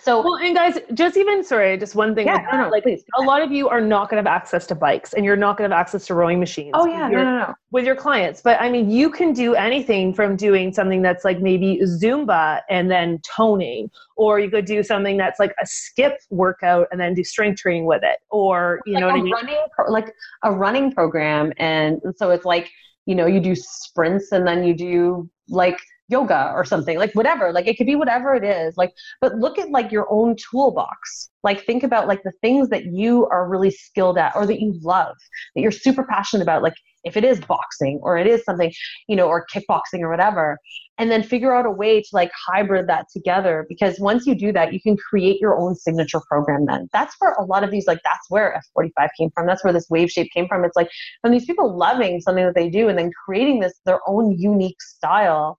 so 0.00 0.22
Well, 0.22 0.36
and 0.36 0.54
guys, 0.56 0.78
just 0.94 1.16
even 1.16 1.44
sorry, 1.44 1.76
just 1.76 1.94
one 1.94 2.14
thing. 2.14 2.26
yeah 2.26 2.46
no, 2.50 2.62
no, 2.62 2.68
like 2.70 2.82
please 2.82 3.04
a 3.18 3.22
lot 3.22 3.42
of 3.42 3.52
you 3.52 3.68
are 3.68 3.80
not 3.80 4.08
going 4.08 4.22
to 4.22 4.28
have 4.30 4.34
access 4.42 4.66
to 4.68 4.74
bikes, 4.74 5.12
and 5.12 5.24
you're 5.24 5.36
not 5.36 5.56
going 5.58 5.68
to 5.68 5.74
have 5.76 5.80
access 5.80 6.06
to 6.06 6.14
rowing 6.14 6.40
machines. 6.40 6.70
oh 6.74 6.84
with 6.84 6.92
yeah 6.94 7.10
your- 7.10 7.24
no 7.24 7.30
no 7.30 7.38
no 7.40 7.54
with 7.72 7.84
your 7.84 7.96
clients. 7.96 8.40
But 8.40 8.60
I 8.60 8.70
mean, 8.70 8.90
you 8.90 9.10
can 9.10 9.32
do 9.32 9.54
anything 9.54 10.12
from 10.14 10.36
doing 10.36 10.72
something 10.72 11.02
that's 11.02 11.24
like 11.24 11.40
maybe 11.40 11.80
Zumba 11.84 12.60
and 12.70 12.90
then 12.90 13.20
toning, 13.20 13.90
or 14.16 14.40
you 14.40 14.50
could 14.50 14.64
do 14.64 14.82
something 14.82 15.16
that's 15.16 15.38
like 15.38 15.54
a 15.62 15.66
skip 15.66 16.18
workout 16.30 16.88
and 16.90 17.00
then 17.00 17.14
do 17.14 17.22
strength 17.24 17.60
training 17.60 17.84
with 17.84 18.02
it, 18.02 18.18
or 18.30 18.80
you 18.86 18.98
know 18.98 19.08
like 19.08 19.14
what 19.16 19.20
I 19.20 19.22
mean. 19.24 19.32
running 19.32 19.66
pro- 19.74 19.90
like 19.90 20.14
a 20.42 20.52
running 20.52 20.92
program 20.92 21.52
and 21.58 22.00
so 22.16 22.30
it's 22.30 22.44
like 22.46 22.70
you 23.04 23.14
know 23.14 23.26
you 23.26 23.40
do 23.40 23.54
sprints 23.54 24.32
and 24.32 24.46
then 24.46 24.64
you 24.64 24.74
do 24.74 25.28
like 25.48 25.78
yoga 26.12 26.52
or 26.54 26.64
something 26.64 26.98
like 26.98 27.12
whatever 27.14 27.52
like 27.52 27.66
it 27.66 27.76
could 27.76 27.86
be 27.86 27.96
whatever 27.96 28.34
it 28.34 28.44
is 28.44 28.76
like 28.76 28.92
but 29.20 29.36
look 29.36 29.58
at 29.58 29.70
like 29.70 29.90
your 29.92 30.06
own 30.10 30.36
toolbox. 30.50 31.30
Like 31.42 31.64
think 31.64 31.82
about 31.82 32.06
like 32.06 32.22
the 32.22 32.32
things 32.40 32.68
that 32.68 32.86
you 32.86 33.26
are 33.26 33.48
really 33.48 33.72
skilled 33.72 34.16
at 34.16 34.36
or 34.36 34.46
that 34.46 34.60
you 34.60 34.78
love 34.80 35.16
that 35.54 35.60
you're 35.60 35.72
super 35.72 36.04
passionate 36.04 36.42
about 36.42 36.62
like 36.62 36.74
if 37.02 37.16
it 37.16 37.24
is 37.24 37.40
boxing 37.40 37.98
or 38.00 38.16
it 38.16 38.28
is 38.28 38.44
something 38.44 38.72
you 39.08 39.16
know 39.16 39.26
or 39.26 39.44
kickboxing 39.52 40.00
or 40.02 40.08
whatever 40.08 40.56
and 40.98 41.10
then 41.10 41.20
figure 41.20 41.52
out 41.52 41.66
a 41.66 41.70
way 41.70 42.00
to 42.00 42.08
like 42.12 42.30
hybrid 42.46 42.88
that 42.88 43.06
together 43.12 43.66
because 43.68 43.98
once 43.98 44.24
you 44.24 44.36
do 44.36 44.52
that 44.52 44.72
you 44.72 44.80
can 44.80 44.96
create 44.96 45.40
your 45.40 45.58
own 45.58 45.74
signature 45.74 46.20
program 46.28 46.64
then. 46.66 46.88
That's 46.92 47.16
where 47.18 47.32
a 47.32 47.44
lot 47.44 47.64
of 47.64 47.72
these 47.72 47.88
like 47.88 47.98
that's 48.04 48.30
where 48.30 48.62
f45 48.78 49.08
came 49.18 49.30
from. 49.34 49.48
That's 49.48 49.64
where 49.64 49.72
this 49.72 49.90
wave 49.90 50.10
shape 50.10 50.30
came 50.32 50.46
from. 50.46 50.64
It's 50.64 50.76
like 50.76 50.90
from 51.22 51.32
these 51.32 51.44
people 51.44 51.76
loving 51.76 52.20
something 52.20 52.44
that 52.44 52.54
they 52.54 52.70
do 52.70 52.88
and 52.88 52.96
then 52.96 53.10
creating 53.24 53.58
this 53.58 53.80
their 53.84 53.98
own 54.06 54.38
unique 54.38 54.80
style 54.80 55.58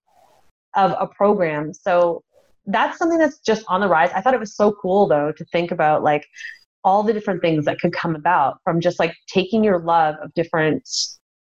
of 0.75 0.95
a 0.99 1.07
program 1.07 1.73
so 1.73 2.23
that's 2.67 2.97
something 2.97 3.17
that's 3.17 3.39
just 3.39 3.63
on 3.67 3.81
the 3.81 3.87
rise 3.87 4.11
i 4.15 4.21
thought 4.21 4.33
it 4.33 4.39
was 4.39 4.55
so 4.55 4.71
cool 4.71 5.07
though 5.07 5.31
to 5.31 5.45
think 5.45 5.71
about 5.71 6.03
like 6.03 6.25
all 6.83 7.03
the 7.03 7.13
different 7.13 7.41
things 7.41 7.65
that 7.65 7.79
could 7.79 7.93
come 7.93 8.15
about 8.15 8.59
from 8.63 8.81
just 8.81 8.99
like 8.99 9.15
taking 9.27 9.63
your 9.63 9.79
love 9.79 10.15
of 10.21 10.33
different 10.33 10.87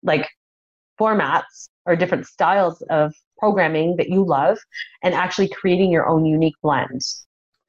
like 0.03 0.29
formats 1.01 1.69
or 1.85 1.97
different 1.97 2.27
styles 2.27 2.83
of 2.91 3.13
programming 3.39 3.97
that 3.97 4.09
you 4.09 4.25
love 4.25 4.59
and 5.03 5.15
actually 5.15 5.49
creating 5.49 5.91
your 5.91 6.09
own 6.09 6.25
unique 6.25 6.55
blend. 6.63 7.01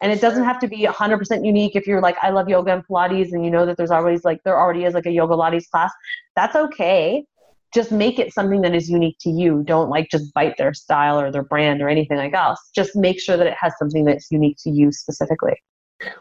And 0.02 0.12
it 0.12 0.22
doesn't 0.22 0.44
have 0.44 0.60
to 0.60 0.68
be 0.68 0.86
100% 0.86 1.46
unique 1.46 1.76
if 1.76 1.88
you're 1.88 2.02
like, 2.02 2.18
I 2.22 2.30
love 2.30 2.48
yoga 2.48 2.72
and 2.72 2.88
Pilates, 2.88 3.32
and 3.32 3.44
you 3.44 3.50
know 3.50 3.66
that 3.66 3.78
there's 3.78 3.92
always 3.92 4.24
like, 4.24 4.40
there 4.44 4.60
already 4.60 4.84
is 4.84 4.94
like 4.94 5.08
a 5.08 5.12
yoga 5.12 5.34
Pilates 5.34 5.70
class. 5.70 5.92
That's 6.36 6.56
okay. 6.56 7.26
Just 7.74 7.92
make 7.92 8.20
it 8.20 8.34
something 8.34 8.62
that 8.62 8.74
is 8.74 8.90
unique 8.90 9.18
to 9.22 9.30
you. 9.30 9.64
Don't 9.64 9.90
like 9.90 10.10
just 10.10 10.34
bite 10.34 10.58
their 10.58 10.74
style 10.74 11.20
or 11.20 11.32
their 11.32 11.44
brand 11.44 11.82
or 11.82 11.90
anything 11.90 12.18
like 12.18 12.34
else. 12.34 12.60
Just 12.74 12.96
make 12.96 13.20
sure 13.20 13.38
that 13.38 13.48
it 13.48 13.56
has 13.60 13.74
something 13.78 14.06
that's 14.06 14.32
unique 14.32 14.58
to 14.64 14.70
you 14.70 14.92
specifically. 14.92 15.56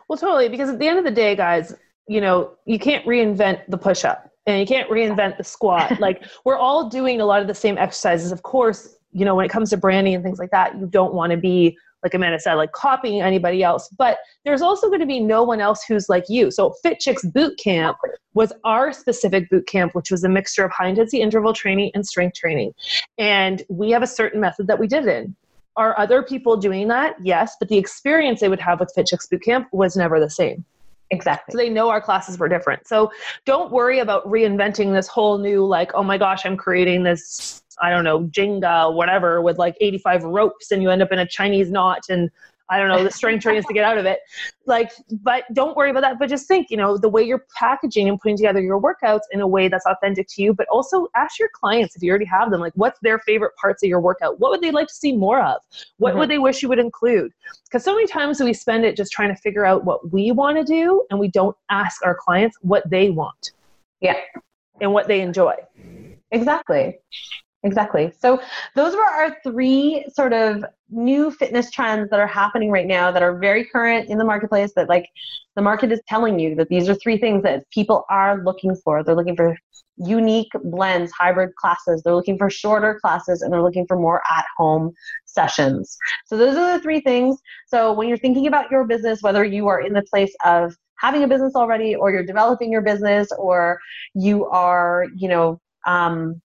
Well, 0.09 0.17
totally, 0.17 0.49
because 0.49 0.71
at 0.71 0.79
the 0.79 0.89
end 0.89 0.99
of 0.99 1.05
the 1.05 1.11
day, 1.11 1.37
guys, 1.37 1.75
you 2.09 2.21
know, 2.21 2.53
you 2.65 2.79
can't 2.79 3.05
reinvent 3.05 3.63
the 3.69 3.79
push 3.79 4.05
up 4.05 4.31
and 4.47 4.61
you 4.61 4.67
can't 4.67 4.89
reinvent 4.91 5.37
the 5.37 5.45
squat. 5.45 5.99
like, 6.01 6.25
we're 6.45 6.57
all 6.57 6.89
doing 6.89 7.21
a 7.21 7.27
lot 7.27 7.41
of 7.41 7.49
the 7.49 7.55
same 7.55 7.77
exercises. 7.79 8.33
Of 8.33 8.43
course, 8.43 8.97
you 9.13 9.25
know, 9.25 9.35
when 9.35 9.45
it 9.45 9.51
comes 9.51 9.71
to 9.71 9.77
branding 9.77 10.15
and 10.15 10.23
things 10.23 10.39
like 10.39 10.51
that, 10.51 10.79
you 10.79 10.87
don't 10.87 11.15
want 11.15 11.33
to 11.33 11.37
be, 11.37 11.77
like 12.03 12.15
Amanda 12.15 12.39
said, 12.39 12.55
like 12.55 12.73
copying 12.73 13.23
anybody 13.23 13.63
else. 13.63 13.89
But 13.97 14.19
there's 14.45 14.63
also 14.63 14.89
going 14.89 15.01
to 15.01 15.07
be 15.07 15.21
no 15.21 15.43
one 15.43 15.61
else 15.61 15.85
who's 15.87 16.09
like 16.09 16.25
you. 16.29 16.51
So, 16.51 16.75
Fit 16.83 17.01
Chicks 17.01 17.25
Boot 17.25 17.59
Camp 17.59 17.97
was 18.35 18.53
our 18.65 18.93
specific 18.93 19.49
boot 19.51 19.67
camp, 19.67 19.95
which 19.95 20.11
was 20.11 20.23
a 20.23 20.29
mixture 20.29 20.65
of 20.65 20.71
high 20.71 20.89
intensity 20.89 21.23
interval 21.23 21.53
training 21.53 21.91
and 21.95 22.07
strength 22.07 22.37
training. 22.37 22.73
And 23.19 23.63
we 23.69 23.91
have 23.91 24.03
a 24.03 24.07
certain 24.07 24.41
method 24.41 24.67
that 24.67 24.79
we 24.79 24.87
did 24.87 25.07
it 25.07 25.25
in. 25.25 25.37
Are 25.77 25.99
other 25.99 26.23
people 26.23 26.57
doing 26.57 26.89
that? 26.89 27.17
Yes, 27.23 27.57
but 27.59 27.69
the 27.69 27.77
experience 27.77 28.41
they 28.41 28.49
would 28.49 28.61
have 28.61 28.81
with 28.81 28.93
Fit 28.95 29.07
Chicks 29.07 29.27
Boot 29.27 29.43
Camp 29.43 29.69
was 29.73 29.97
never 29.97 30.21
the 30.21 30.31
same. 30.31 30.65
Exactly. 31.11 31.53
So 31.53 31.59
they 31.59 31.69
know 31.69 31.89
our 31.89 32.01
classes 32.01 32.39
were 32.39 32.49
different. 32.49 32.87
So 32.89 33.11
don't 33.45 33.71
worry 33.71 34.01
about 34.01 34.27
reinventing 34.27 34.93
this 34.93 35.07
whole 35.07 35.39
new, 35.39 35.65
like, 35.65 35.93
oh 35.95 36.03
my 36.03 36.19
gosh, 36.19 36.45
I'm 36.45 36.57
creating 36.57 37.05
this, 37.05 37.63
I 37.81 37.91
don't 37.91 38.05
know, 38.05 38.25
Jenga, 38.25 38.93
whatever, 38.93 39.41
with 39.41 39.59
like 39.59 39.77
85 39.81 40.25
ropes 40.25 40.73
and 40.73 40.83
you 40.83 40.91
end 40.91 41.03
up 41.03 41.13
in 41.13 41.19
a 41.19 41.27
Chinese 41.27 41.71
knot 41.71 42.05
and 42.09 42.31
I 42.69 42.79
don't 42.79 42.89
know, 42.89 43.05
the 43.05 43.11
strength 43.11 43.43
training 43.43 43.61
is 43.61 43.67
to 43.67 43.73
get 43.73 43.85
out 43.85 43.97
of 43.97 44.07
it. 44.07 44.21
Like, 44.67 44.91
but 45.23 45.45
don't 45.53 45.77
worry 45.77 45.91
about 45.91 46.01
that. 46.01 46.19
But 46.19 46.29
just 46.29 46.49
think, 46.49 46.69
you 46.71 46.77
know, 46.77 46.99
the 46.99 47.09
way 47.09 47.23
you're 47.23 47.45
packaging 47.57 48.09
and 48.09 48.21
putting 48.21 48.37
together 48.37 48.61
your 48.61 48.81
workouts 48.81 49.21
in 49.31 49.41
a 49.41 49.47
way 49.47 49.69
that's 49.69 49.87
authentic 49.87 50.27
to 50.31 50.43
you, 50.43 50.53
but 50.53 50.67
also 50.69 51.07
ask 51.15 51.39
your 51.39 51.49
clients 51.53 51.95
if 51.95 52.03
you 52.03 52.11
already 52.11 52.25
have 52.25 52.51
them, 52.51 52.61
like, 52.61 52.73
what's 52.75 52.99
their 53.01 53.21
favorite 53.21 53.55
parts 53.57 53.85
of 53.85 53.89
your 53.89 54.01
workout? 54.01 54.41
What 54.41 54.51
would 54.51 54.61
they 54.61 54.73
like 54.73 54.89
to 54.89 54.95
see 54.95 55.17
more 55.17 55.41
of? 55.41 55.63
What 55.99 56.15
Mhm. 56.15 56.19
would 56.19 56.31
they 56.31 56.39
wish 56.39 56.63
you 56.63 56.69
would 56.69 56.81
include? 56.81 57.33
Because 57.65 57.85
so 57.85 57.95
many 57.95 58.07
times 58.07 58.41
we 58.41 58.53
spend 58.53 58.85
it 58.85 58.97
just 58.97 59.13
trying 59.13 59.29
to 59.29 59.41
figure 59.41 59.65
out 59.65 59.85
what 59.85 60.13
we 60.13 60.33
want 60.33 60.57
to 60.57 60.65
do, 60.65 61.07
and 61.11 61.21
we 61.21 61.29
don't 61.29 61.57
ask 61.71 62.05
our 62.05 62.17
clients 62.17 62.57
what 62.63 62.89
they 62.91 63.11
want. 63.11 63.53
Yeah. 64.01 64.17
And 64.81 64.93
what 64.93 65.07
they 65.09 65.21
enjoy. 65.21 65.55
Exactly. 66.33 66.99
Exactly. 67.67 68.13
So 68.21 68.41
those 68.77 68.95
were 68.95 69.05
our 69.05 69.37
three 69.43 70.07
sort 70.15 70.33
of 70.33 70.65
new 70.89 71.33
fitness 71.33 71.69
trends 71.73 72.09
that 72.11 72.21
are 72.21 72.27
happening 72.29 72.71
right 72.71 72.87
now 72.87 73.11
that 73.11 73.25
are 73.25 73.37
very 73.37 73.65
current 73.65 74.09
in 74.09 74.19
the 74.19 74.25
marketplace 74.25 74.73
that 74.77 74.89
like 74.89 75.09
the 75.57 75.63
market 75.63 75.91
is 75.91 76.01
telling 76.07 76.39
you 76.39 76.55
that 76.55 76.69
these 76.69 76.89
are 76.89 76.95
three 76.95 77.19
things 77.19 77.43
that 77.43 77.69
people 77.71 78.05
are 78.09 78.41
looking 78.45 78.77
for. 78.77 79.03
They're 79.03 79.17
looking 79.17 79.35
for 79.35 79.57
unique 79.97 80.53
blends, 80.63 81.11
hybrid 81.11 81.57
classes. 81.57 82.03
They're 82.05 82.15
looking 82.15 82.39
for 82.39 82.49
shorter 82.49 83.01
classes 83.01 83.43
and 83.43 83.53
they're 83.53 83.63
looking 83.63 83.87
for 83.89 83.99
more 83.99 84.23
at 84.31 84.45
home 84.57 84.93
sessions. 85.25 85.99
So 86.27 86.37
those 86.37 86.57
are 86.57 86.77
the 86.77 86.83
three 86.83 87.01
things. 87.01 87.37
So 87.67 87.93
when 87.93 88.09
you're 88.09 88.17
thinking 88.17 88.47
about 88.47 88.71
your 88.71 88.85
business, 88.85 89.23
whether 89.23 89.45
you 89.45 89.67
are 89.67 89.81
in 89.81 89.93
the 89.93 90.03
place 90.03 90.35
of 90.45 90.77
having 91.01 91.25
a 91.25 91.29
business 91.29 91.57
already 91.57 91.97
or 91.97 92.13
you're 92.13 92.25
developing 92.25 92.71
your 92.71 92.83
business 92.83 93.29
or 93.37 93.81
you 94.15 94.47
are, 94.47 95.07
you 95.17 95.29
know, 95.29 95.61
um, 95.87 96.41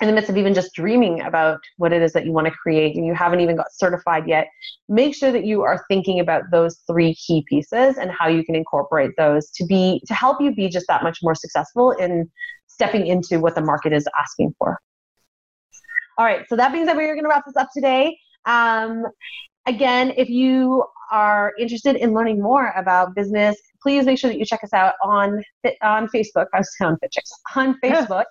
in 0.00 0.08
the 0.08 0.12
midst 0.12 0.28
of 0.28 0.36
even 0.36 0.52
just 0.52 0.74
dreaming 0.74 1.22
about 1.22 1.60
what 1.78 1.92
it 1.92 2.02
is 2.02 2.12
that 2.12 2.26
you 2.26 2.32
want 2.32 2.46
to 2.46 2.50
create 2.50 2.96
and 2.96 3.06
you 3.06 3.14
haven't 3.14 3.40
even 3.40 3.56
got 3.56 3.72
certified 3.72 4.28
yet, 4.28 4.48
make 4.88 5.14
sure 5.14 5.32
that 5.32 5.44
you 5.44 5.62
are 5.62 5.84
thinking 5.88 6.20
about 6.20 6.42
those 6.50 6.80
three 6.86 7.14
key 7.14 7.44
pieces 7.48 7.96
and 7.96 8.10
how 8.10 8.28
you 8.28 8.44
can 8.44 8.54
incorporate 8.54 9.12
those 9.16 9.50
to 9.52 9.64
be 9.64 10.02
to 10.06 10.12
help 10.12 10.40
you 10.40 10.54
be 10.54 10.68
just 10.68 10.86
that 10.88 11.02
much 11.02 11.20
more 11.22 11.34
successful 11.34 11.92
in 11.92 12.30
stepping 12.66 13.06
into 13.06 13.40
what 13.40 13.54
the 13.54 13.62
market 13.62 13.92
is 13.92 14.06
asking 14.20 14.54
for. 14.58 14.78
All 16.18 16.26
right, 16.26 16.46
so 16.48 16.56
that 16.56 16.72
being 16.72 16.86
said, 16.86 16.96
we're 16.96 17.14
going 17.14 17.24
to 17.24 17.28
wrap 17.28 17.44
this 17.46 17.56
up 17.56 17.68
today. 17.74 18.18
Um, 18.44 19.04
again, 19.66 20.12
if 20.16 20.28
you 20.28 20.84
are 21.10 21.52
interested 21.58 21.96
in 21.96 22.12
learning 22.12 22.42
more 22.42 22.72
about 22.76 23.14
business, 23.14 23.56
please 23.82 24.04
make 24.04 24.18
sure 24.18 24.30
that 24.30 24.38
you 24.38 24.44
check 24.44 24.62
us 24.62 24.72
out 24.72 24.94
on 25.02 25.42
on 25.82 26.08
Facebook. 26.08 26.46
I 26.52 26.58
was 26.58 26.70
on 26.82 26.96
FitChicks 26.96 27.56
on 27.56 27.78
Facebook. 27.84 28.24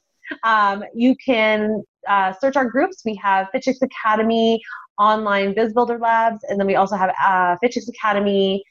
Um, 0.43 0.83
you 0.93 1.15
can 1.23 1.83
uh, 2.07 2.33
search 2.39 2.55
our 2.55 2.69
groups. 2.69 3.01
We 3.05 3.15
have 3.15 3.47
FitChicks 3.53 3.81
Academy, 3.81 4.61
online 4.99 5.53
Biz 5.53 5.73
Builder 5.73 5.97
Labs, 5.97 6.43
and 6.49 6.59
then 6.59 6.67
we 6.67 6.75
also 6.75 6.95
have 6.95 7.13
uh, 7.23 7.55
FitChicks 7.63 7.89
Academy 7.89 8.63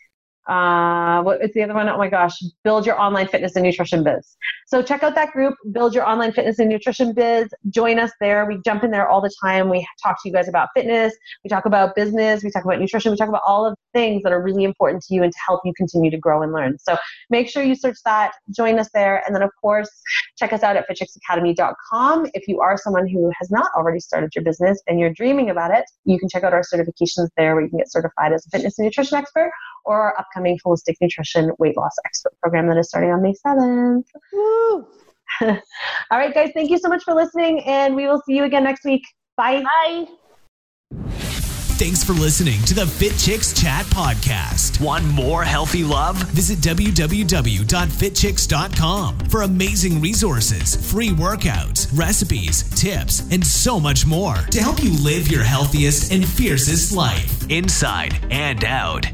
uh, 0.46 1.22
what 1.22 1.42
is 1.42 1.52
the 1.54 1.62
other 1.62 1.74
one? 1.74 1.88
Oh 1.88 1.96
my 1.96 2.09
gosh, 2.09 2.35
build 2.64 2.85
your 2.85 3.00
online 3.00 3.28
fitness 3.28 3.57
and 3.57 3.64
nutrition 3.64 4.04
biz. 4.04 4.37
So 4.66 4.83
check 4.83 5.02
out 5.02 5.14
that 5.14 5.33
group, 5.33 5.54
build 5.72 5.94
your 5.94 6.07
online 6.07 6.33
fitness 6.33 6.59
and 6.59 6.68
nutrition 6.68 7.14
biz. 7.14 7.48
Join 7.70 7.98
us 7.98 8.11
there. 8.20 8.44
We 8.44 8.61
jump 8.64 8.85
in 8.85 8.90
there 8.90 9.09
all 9.09 9.22
the 9.22 9.33
time. 9.42 9.70
We 9.70 9.87
talk 10.02 10.22
to 10.22 10.28
you 10.28 10.35
guys 10.35 10.48
about 10.48 10.68
fitness. 10.74 11.14
We 11.44 11.48
talk 11.48 11.64
about 11.64 11.94
business. 11.94 12.44
We 12.44 12.50
talk 12.50 12.64
about 12.64 12.78
nutrition. 12.78 13.12
We 13.12 13.16
talk 13.16 13.28
about 13.28 13.42
all 13.46 13.64
of 13.64 13.74
the 13.74 13.98
things 13.98 14.22
that 14.22 14.33
are 14.33 14.42
really 14.42 14.64
important 14.64 15.02
to 15.04 15.14
you 15.14 15.22
and 15.22 15.33
to 15.33 15.38
help 15.46 15.61
you 15.64 15.72
continue 15.76 16.11
to 16.11 16.18
grow 16.18 16.42
and 16.42 16.52
learn. 16.52 16.78
So 16.78 16.96
make 17.30 17.48
sure 17.48 17.62
you 17.62 17.74
search 17.74 17.96
that, 18.04 18.33
join 18.54 18.78
us 18.78 18.90
there. 18.92 19.22
And 19.26 19.35
then 19.35 19.42
of 19.42 19.50
course, 19.61 19.90
check 20.37 20.52
us 20.52 20.62
out 20.62 20.76
at 20.76 20.87
fitchicksacademy.com. 20.88 22.26
If 22.35 22.48
you 22.48 22.61
are 22.61 22.76
someone 22.76 23.09
who 23.09 23.30
has 23.38 23.50
not 23.50 23.70
already 23.76 24.00
started 24.00 24.30
your 24.35 24.44
business 24.44 24.83
and 24.87 25.00
you're 25.00 25.12
dreaming 25.12 25.48
about 25.50 25.70
it, 25.70 25.85
you 26.04 26.18
can 26.18 26.28
check 26.28 26.42
out 26.42 26.52
our 26.52 26.62
certifications 26.62 27.28
there 27.37 27.54
where 27.54 27.64
you 27.64 27.70
can 27.70 27.78
get 27.78 27.90
certified 27.90 28.33
as 28.33 28.46
a 28.46 28.50
fitness 28.50 28.78
and 28.78 28.85
nutrition 28.85 29.16
expert 29.16 29.50
or 29.85 30.01
our 30.01 30.18
upcoming 30.18 30.59
holistic 30.64 30.94
nutrition 31.01 31.51
weight 31.59 31.77
loss 31.77 31.94
expert 32.05 32.33
program 32.42 32.68
that 32.68 32.79
is 32.79 32.88
starting 32.88 33.11
on 33.11 33.23
May 33.23 33.35
7th. 33.47 34.05
Woo! 34.33 34.87
All 35.40 36.18
right, 36.18 36.35
guys, 36.35 36.51
thank 36.55 36.70
you 36.70 36.79
so 36.79 36.88
much 36.88 37.03
for 37.03 37.14
listening, 37.14 37.64
and 37.64 37.97
we 37.97 38.07
will 38.07 38.23
see 38.27 38.37
you 38.37 38.44
again 38.44 38.64
next 38.64 38.85
week. 38.85 39.03
Bye. 39.37 39.62
Bye. 39.62 40.07
Thanks 41.77 42.05
for 42.05 42.12
listening 42.12 42.62
to 42.66 42.75
the 42.75 42.87
Fit 42.87 43.18
Chicks 43.18 43.53
Chat 43.53 43.85
podcast. 43.87 44.81
Want 44.81 45.05
more 45.07 45.42
healthy 45.42 45.83
love? 45.83 46.16
Visit 46.31 46.61
www.fitchicks.com 46.61 49.18
for 49.29 49.42
amazing 49.42 50.01
resources, 50.01 50.92
free 50.92 51.09
workouts, 51.09 51.88
recipes, 51.92 52.62
tips, 52.81 53.29
and 53.33 53.44
so 53.44 53.81
much 53.81 54.07
more 54.07 54.37
to 54.37 54.62
help 54.62 54.85
you 54.85 54.92
live 55.03 55.27
your 55.27 55.42
healthiest 55.42 56.12
and 56.12 56.25
fiercest 56.25 56.94
life 56.94 57.51
inside 57.51 58.25
and 58.31 58.64
out. 58.64 59.11